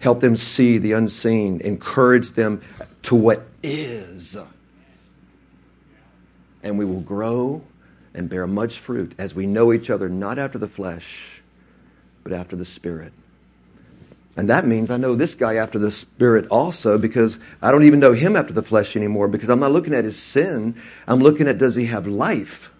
[0.00, 1.60] Help them see the unseen.
[1.60, 2.60] Encourage them
[3.04, 4.36] to what is.
[6.62, 7.62] And we will grow
[8.14, 11.40] and bear much fruit as we know each other not after the flesh,
[12.24, 13.12] but after the Spirit.
[14.36, 18.00] And that means I know this guy after the Spirit also because I don't even
[18.00, 20.74] know him after the flesh anymore because I'm not looking at his sin.
[21.06, 22.71] I'm looking at does he have life?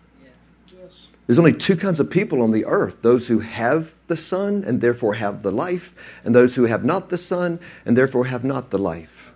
[1.27, 4.81] There's only two kinds of people on the earth those who have the Son and
[4.81, 5.95] therefore have the life,
[6.25, 9.33] and those who have not the Son and therefore have not the life.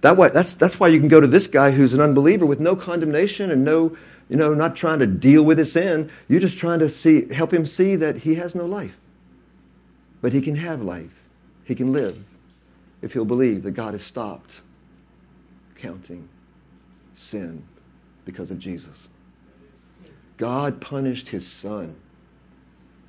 [0.00, 2.60] That way, that's, that's why you can go to this guy who's an unbeliever with
[2.60, 3.96] no condemnation and no,
[4.28, 6.10] you know, not trying to deal with his sin.
[6.28, 8.96] You're just trying to see, help him see that he has no life.
[10.20, 11.10] But he can have life.
[11.64, 12.24] He can live
[13.02, 14.60] if he'll believe that God has stopped
[15.76, 16.28] counting
[17.14, 17.64] sin
[18.24, 19.08] because of Jesus.
[20.36, 21.96] God punished his son.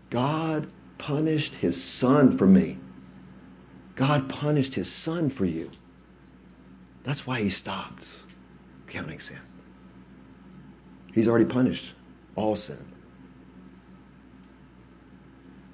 [0.10, 2.78] God punished his son for me.
[3.96, 5.72] God punished his son for you.
[7.04, 8.08] That's why he stopped
[8.88, 9.40] counting sin.
[11.14, 11.94] He's already punished
[12.36, 12.94] all sin.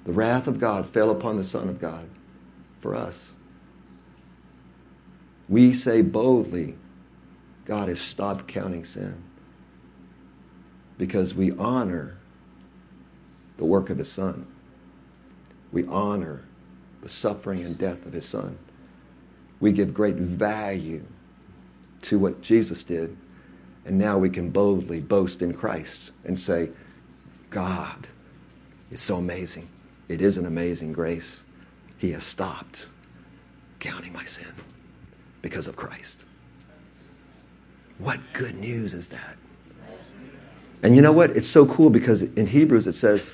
[0.04, 2.08] The wrath of God fell upon the Son of God
[2.80, 3.18] for us.
[5.48, 6.76] We say boldly,
[7.64, 9.23] God has stopped counting sin
[10.98, 12.16] because we honor
[13.56, 14.46] the work of his son.
[15.72, 16.44] We honor
[17.02, 18.58] the suffering and death of his son.
[19.60, 21.04] We give great value
[22.02, 23.16] to what Jesus did,
[23.84, 26.70] and now we can boldly boast in Christ and say,
[27.50, 28.06] God
[28.90, 29.68] is so amazing.
[30.08, 31.38] It is an amazing grace.
[31.96, 32.86] He has stopped
[33.80, 34.52] counting my sin
[35.40, 36.16] because of Christ.
[37.98, 39.36] What good news is that?
[40.84, 41.30] And you know what?
[41.30, 43.32] It's so cool because in Hebrews it says,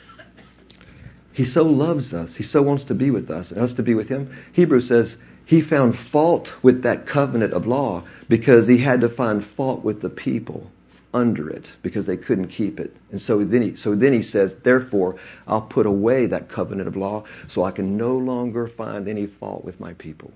[1.32, 2.36] He so loves us.
[2.36, 4.32] He so wants to be with us and us to be with Him.
[4.52, 9.44] Hebrews says, He found fault with that covenant of law because He had to find
[9.44, 10.70] fault with the people
[11.12, 12.94] under it because they couldn't keep it.
[13.10, 15.16] And so then he, so then he says, Therefore,
[15.48, 19.64] I'll put away that covenant of law so I can no longer find any fault
[19.64, 20.32] with my people.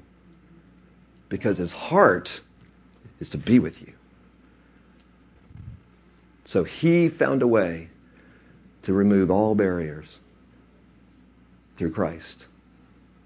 [1.29, 2.41] Because His heart
[3.21, 3.95] is to be with you.
[6.45, 7.89] So he found a way
[8.83, 10.19] to remove all barriers
[11.77, 12.47] through Christ.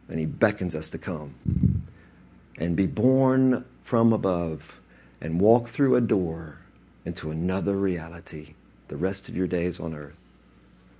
[0.09, 1.35] And he beckons us to come
[2.57, 4.81] and be born from above
[5.20, 6.59] and walk through a door
[7.05, 8.55] into another reality
[8.89, 10.16] the rest of your days on earth.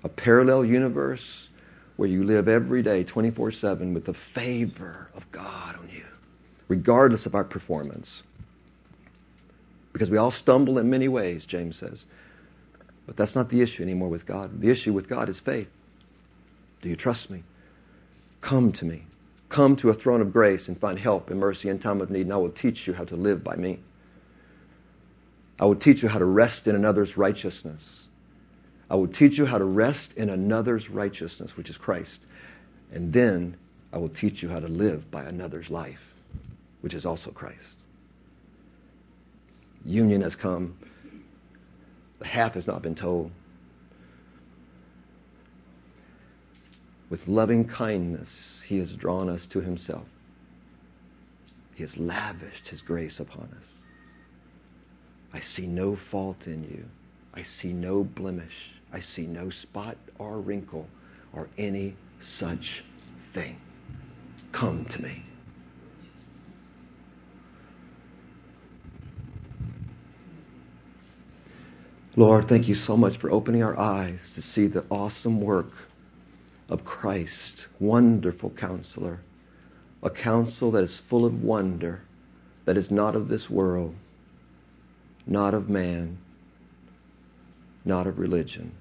[0.05, 1.49] A parallel universe
[1.97, 6.05] where you live every day 24 7 with the favor of God on you,
[6.69, 8.23] regardless of our performance.
[9.99, 12.07] Because we all stumble in many ways, James says.
[13.05, 14.61] But that's not the issue anymore with God.
[14.61, 15.69] The issue with God is faith.
[16.83, 17.43] Do you trust me?
[18.41, 19.07] Come to me.
[19.49, 22.21] Come to a throne of grace and find help and mercy in time of need,
[22.21, 23.81] and I will teach you how to live by me.
[25.59, 28.07] I will teach you how to rest in another's righteousness.
[28.89, 32.21] I will teach you how to rest in another's righteousness, which is Christ.
[32.93, 33.57] And then
[33.93, 36.15] I will teach you how to live by another's life,
[36.83, 37.78] which is also Christ.
[39.85, 40.77] Union has come.
[42.19, 43.31] The half has not been told.
[47.11, 50.07] with loving kindness, he has drawn us to himself.
[51.75, 53.75] He has lavished his grace upon us.
[55.33, 56.87] I see no fault in you.
[57.33, 58.73] I see no blemish.
[58.93, 60.89] I see no spot or wrinkle
[61.33, 62.85] or any such
[63.21, 63.61] thing.
[64.53, 65.23] Come to me.
[72.19, 75.71] Lord, thank you so much for opening our eyes to see the awesome work
[76.69, 79.21] of Christ, wonderful counselor,
[80.03, 82.03] a counsel that is full of wonder,
[82.65, 83.95] that is not of this world,
[85.29, 86.19] not of man,
[87.85, 88.73] not of religion.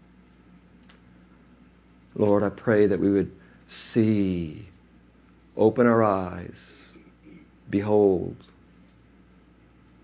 [2.16, 3.32] Lord, I pray that we would
[3.68, 4.66] see,
[5.56, 6.72] open our eyes,
[7.70, 8.36] behold,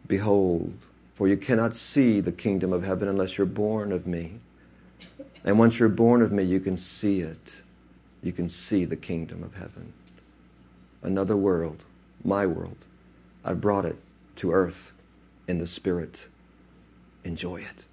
[0.05, 0.77] behold,
[1.14, 4.40] for you cannot see the kingdom of heaven unless you're born of me.
[5.44, 7.61] And once you're born of me, you can see it.
[8.22, 9.94] You can see the kingdom of heaven.
[11.02, 11.84] Another world,
[12.23, 12.77] my world.
[13.44, 13.98] I brought it
[14.38, 14.94] to earth
[15.48, 16.27] in the spirit.
[17.23, 17.85] Enjoy it.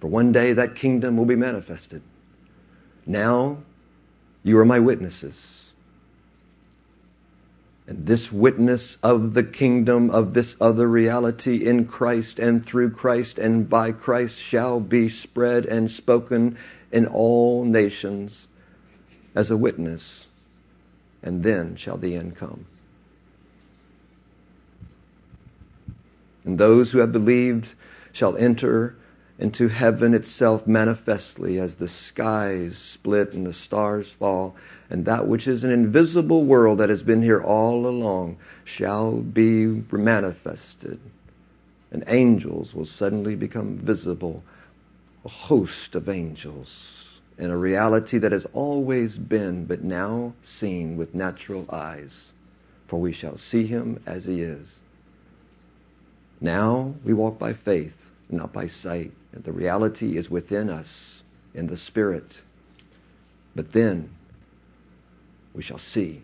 [0.00, 2.02] For one day that kingdom will be manifested.
[3.06, 3.58] Now
[4.42, 5.63] you are my witnesses.
[7.86, 13.38] And this witness of the kingdom of this other reality in Christ and through Christ
[13.38, 16.56] and by Christ shall be spread and spoken
[16.90, 18.48] in all nations
[19.34, 20.28] as a witness,
[21.22, 22.66] and then shall the end come.
[26.44, 27.74] And those who have believed
[28.12, 28.96] shall enter
[29.38, 34.54] into heaven itself manifestly as the skies split and the stars fall,
[34.94, 39.82] and that which is an invisible world that has been here all along shall be
[39.90, 41.00] manifested.
[41.90, 44.44] And angels will suddenly become visible,
[45.24, 51.12] a host of angels, in a reality that has always been, but now seen with
[51.12, 52.32] natural eyes.
[52.86, 54.78] For we shall see him as he is.
[56.40, 59.10] Now we walk by faith, not by sight.
[59.32, 62.42] And the reality is within us in the Spirit.
[63.56, 64.13] But then
[65.54, 66.22] we shall see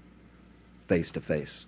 [0.89, 1.67] face to face.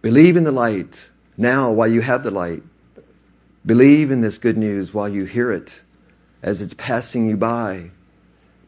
[0.00, 2.62] Believe in the light now while you have the light.
[3.64, 5.82] Believe in this good news while you hear it
[6.42, 7.90] as it's passing you by.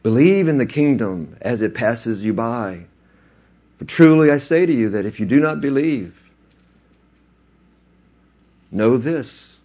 [0.03, 2.85] Believe in the kingdom as it passes you by.
[3.77, 6.29] For truly I say to you that if you do not believe,
[8.71, 9.59] know this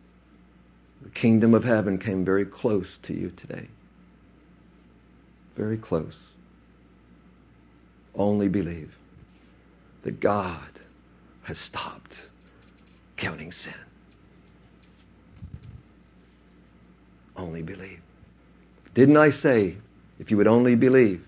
[1.02, 3.66] the kingdom of heaven came very close to you today.
[5.56, 6.18] Very close.
[8.16, 8.96] Only believe
[10.02, 10.80] that God
[11.44, 12.26] has stopped
[13.16, 13.74] counting sin.
[17.36, 18.00] Only believe.
[18.92, 19.76] Didn't I say,
[20.18, 21.26] if you would only believe,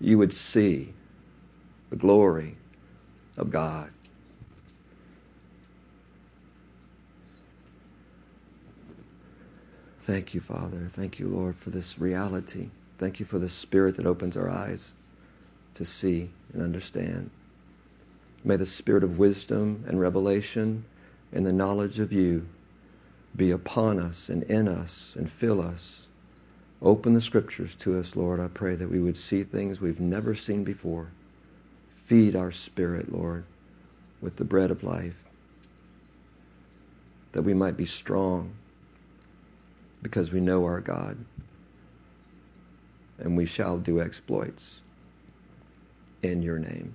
[0.00, 0.94] you would see
[1.90, 2.56] the glory
[3.36, 3.90] of God?
[10.02, 10.88] Thank you, Father.
[10.92, 12.70] Thank you, Lord, for this reality.
[12.98, 14.92] Thank you for the Spirit that opens our eyes
[15.74, 17.30] to see and understand.
[18.44, 20.84] May the Spirit of wisdom and revelation
[21.32, 22.46] and the knowledge of you
[23.36, 26.06] be upon us and in us and fill us.
[26.82, 28.40] Open the scriptures to us, Lord.
[28.40, 31.12] I pray that we would see things we've never seen before.
[32.04, 33.44] Feed our spirit, Lord,
[34.20, 35.16] with the bread of life,
[37.32, 38.54] that we might be strong
[40.02, 41.18] because we know our God
[43.18, 44.80] and we shall do exploits
[46.22, 46.94] in your name.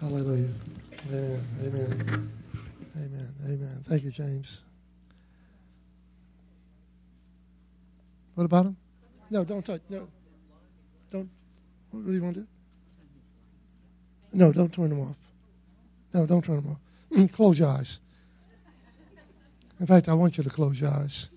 [0.00, 0.52] Hallelujah.
[1.10, 1.46] Amen.
[1.62, 2.32] Amen.
[2.96, 3.34] Amen.
[3.44, 3.84] Amen.
[3.86, 4.60] Thank you, James.
[8.34, 8.76] What about him?
[9.30, 9.80] No, don't touch.
[9.88, 10.08] No.
[11.10, 11.28] Don't.
[11.90, 12.46] What do you want to do?
[14.32, 15.16] No, don't turn them off.
[16.12, 16.78] No, don't turn them off.
[17.18, 17.98] Mm, close your eyes.
[19.80, 21.30] In fact, I want you to close your eyes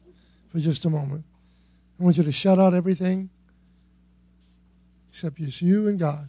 [0.52, 1.24] for just a moment.
[2.00, 3.30] I want you to shut out everything
[5.12, 6.28] except just you and God.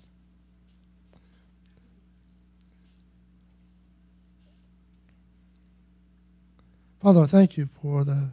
[7.01, 8.31] Father, I thank you for the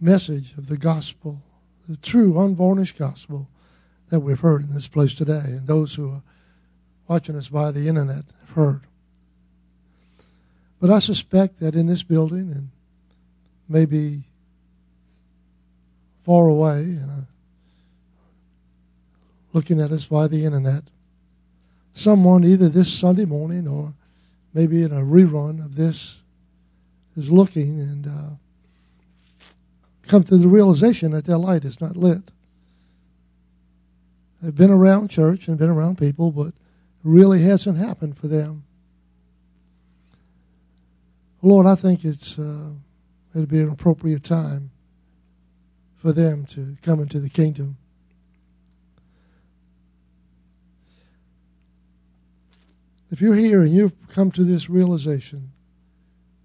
[0.00, 1.40] message of the gospel,
[1.88, 3.48] the true, unvarnished gospel
[4.10, 6.22] that we've heard in this place today, and those who are
[7.08, 8.80] watching us by the internet have heard.
[10.80, 12.68] But I suspect that in this building and
[13.68, 14.24] maybe
[16.24, 17.26] far away in a
[19.54, 20.82] looking at us by the internet.
[21.94, 23.94] Someone, either this Sunday morning or
[24.52, 26.20] maybe in a rerun of this,
[27.16, 28.30] is looking and uh,
[30.08, 32.32] come to the realization that their light is not lit.
[34.44, 36.52] They've been around church and been around people, but
[37.02, 38.64] really hasn't happened for them.
[41.40, 42.68] Lord, I think it's uh,
[43.34, 44.70] it'd be an appropriate time
[45.96, 47.78] for them to come into the kingdom.
[53.10, 55.52] If you're here and you've come to this realization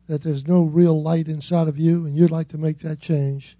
[0.07, 3.57] that there's no real light inside of you and you'd like to make that change,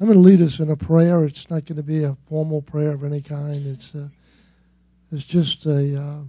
[0.00, 1.24] I'm going to lead us in a prayer.
[1.24, 3.66] It's not going to be a formal prayer of any kind.
[3.66, 4.08] It's uh,
[5.12, 6.20] it's just a uh,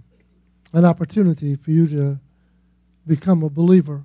[0.74, 2.18] an opportunity for you to
[3.06, 4.04] become a believer.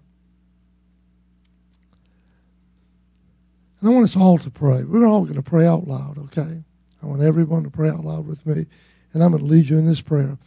[3.81, 4.83] And I want us all to pray.
[4.83, 6.63] We're all going to pray out loud, okay?
[7.03, 8.65] I want everyone to pray out loud with me,
[9.13, 10.37] and I'm going to lead you in this prayer.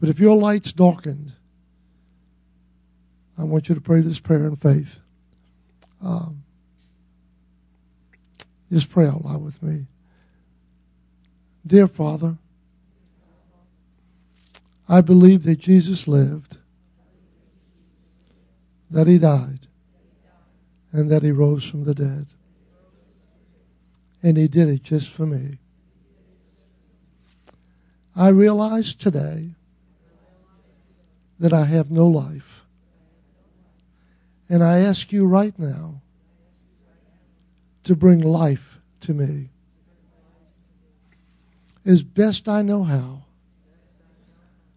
[0.00, 1.32] But if your light's darkened,
[3.38, 4.98] I want you to pray this prayer in faith.
[6.02, 6.39] Um,
[8.70, 9.86] just pray out loud with me.
[11.66, 12.36] Dear Father,
[14.88, 16.58] I believe that Jesus lived,
[18.90, 19.66] that he died,
[20.92, 22.26] and that he rose from the dead.
[24.22, 25.58] And he did it just for me.
[28.16, 29.50] I realize today
[31.38, 32.64] that I have no life.
[34.48, 35.99] And I ask you right now
[37.84, 39.50] to bring life to me.
[41.84, 43.22] As best I know how,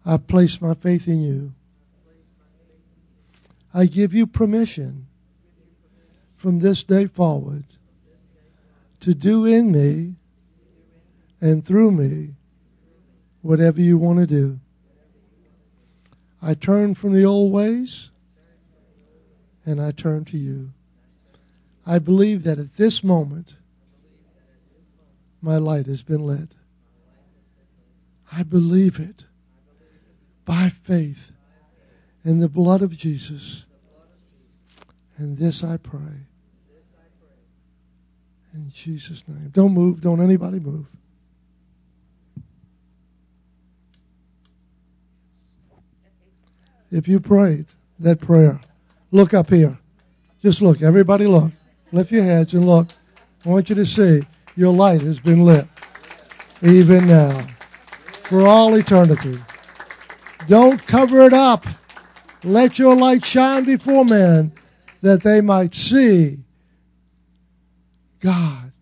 [0.06, 1.52] I place my faith in you.
[3.72, 5.06] I give you permission
[6.36, 7.64] from this day forward
[9.00, 10.14] to do in me
[11.40, 12.34] and through me
[13.42, 14.60] whatever you want to do.
[16.40, 18.10] I turn from the old ways
[19.66, 20.72] and I turn to you.
[21.86, 23.56] I believe that at this moment,
[25.42, 26.54] my light has been lit.
[28.32, 29.24] I believe it
[30.44, 31.32] by faith
[32.24, 33.66] in the blood of Jesus.
[35.16, 36.26] And this I pray.
[38.54, 39.50] In Jesus' name.
[39.52, 40.00] Don't move.
[40.00, 40.86] Don't anybody move.
[46.90, 47.66] If you prayed
[47.98, 48.60] that prayer,
[49.10, 49.76] look up here.
[50.42, 50.82] Just look.
[50.82, 51.52] Everybody look.
[51.94, 52.88] Lift your heads and look.
[53.46, 54.26] I want you to see
[54.56, 55.64] your light has been lit.
[56.60, 57.46] Even now.
[58.24, 59.38] For all eternity.
[60.48, 61.64] Don't cover it up.
[62.42, 64.50] Let your light shine before men
[65.02, 66.38] that they might see
[68.18, 68.72] God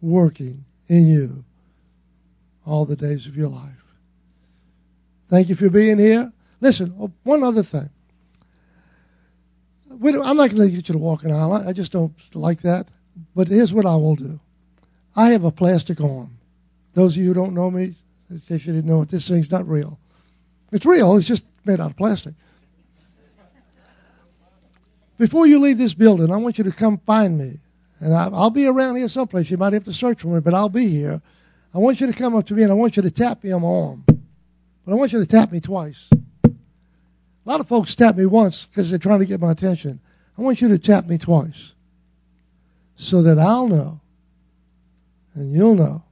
[0.00, 1.44] working in you
[2.64, 3.72] all the days of your life.
[5.28, 6.32] Thank you for being here.
[6.60, 7.90] Listen, oh, one other thing.
[9.92, 11.52] I'm not going to get you to walk an aisle.
[11.52, 12.88] I just don't like that.
[13.34, 14.40] But here's what I will do.
[15.14, 16.38] I have a plastic arm.
[16.94, 17.94] Those of you who don't know me,
[18.30, 19.98] in case you didn't know it, this thing's not real.
[20.70, 21.16] It's real.
[21.16, 22.34] It's just made out of plastic.
[25.18, 27.58] Before you leave this building, I want you to come find me.
[28.00, 29.50] And I, will be around here someplace.
[29.50, 31.20] You might have to search for me, but I'll be here.
[31.74, 33.52] I want you to come up to me and I want you to tap me
[33.52, 34.04] on my arm.
[34.84, 36.08] But I want you to tap me twice.
[37.44, 40.00] A lot of folks tap me once because they're trying to get my attention.
[40.38, 41.72] I want you to tap me twice
[42.96, 44.00] so that I'll know
[45.34, 46.02] and you'll know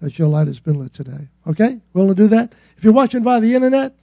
[0.00, 1.28] that your light has been lit today.
[1.46, 1.80] Okay?
[1.92, 2.52] Willing to do that?
[2.76, 3.94] If you're watching via the internet,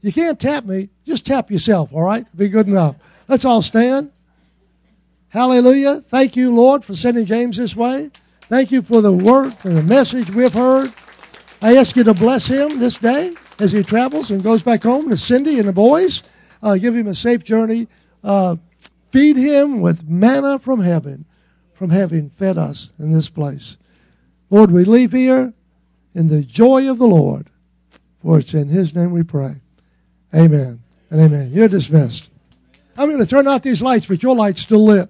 [0.00, 0.90] you can't tap me.
[1.06, 2.26] Just tap yourself, all right?
[2.36, 2.96] Be good enough.
[3.28, 4.10] Let's all stand.
[5.28, 6.02] Hallelujah.
[6.08, 8.10] Thank you, Lord, for sending James this way.
[8.42, 10.92] Thank you for the word and the message we've heard.
[11.60, 15.08] I ask you to bless him this day as he travels and goes back home
[15.08, 16.24] to Cindy and the boys.
[16.60, 17.86] Uh, give him a safe journey.
[18.24, 18.56] Uh,
[19.12, 21.24] feed him with manna from heaven,
[21.74, 23.76] from having fed us in this place.
[24.50, 25.52] Lord, we leave here
[26.12, 27.50] in the joy of the Lord,
[28.20, 29.54] for it's in his name we pray.
[30.34, 31.52] Amen and amen.
[31.52, 32.30] You're dismissed.
[32.96, 35.08] I'm going to turn out these lights, but your light's still lit.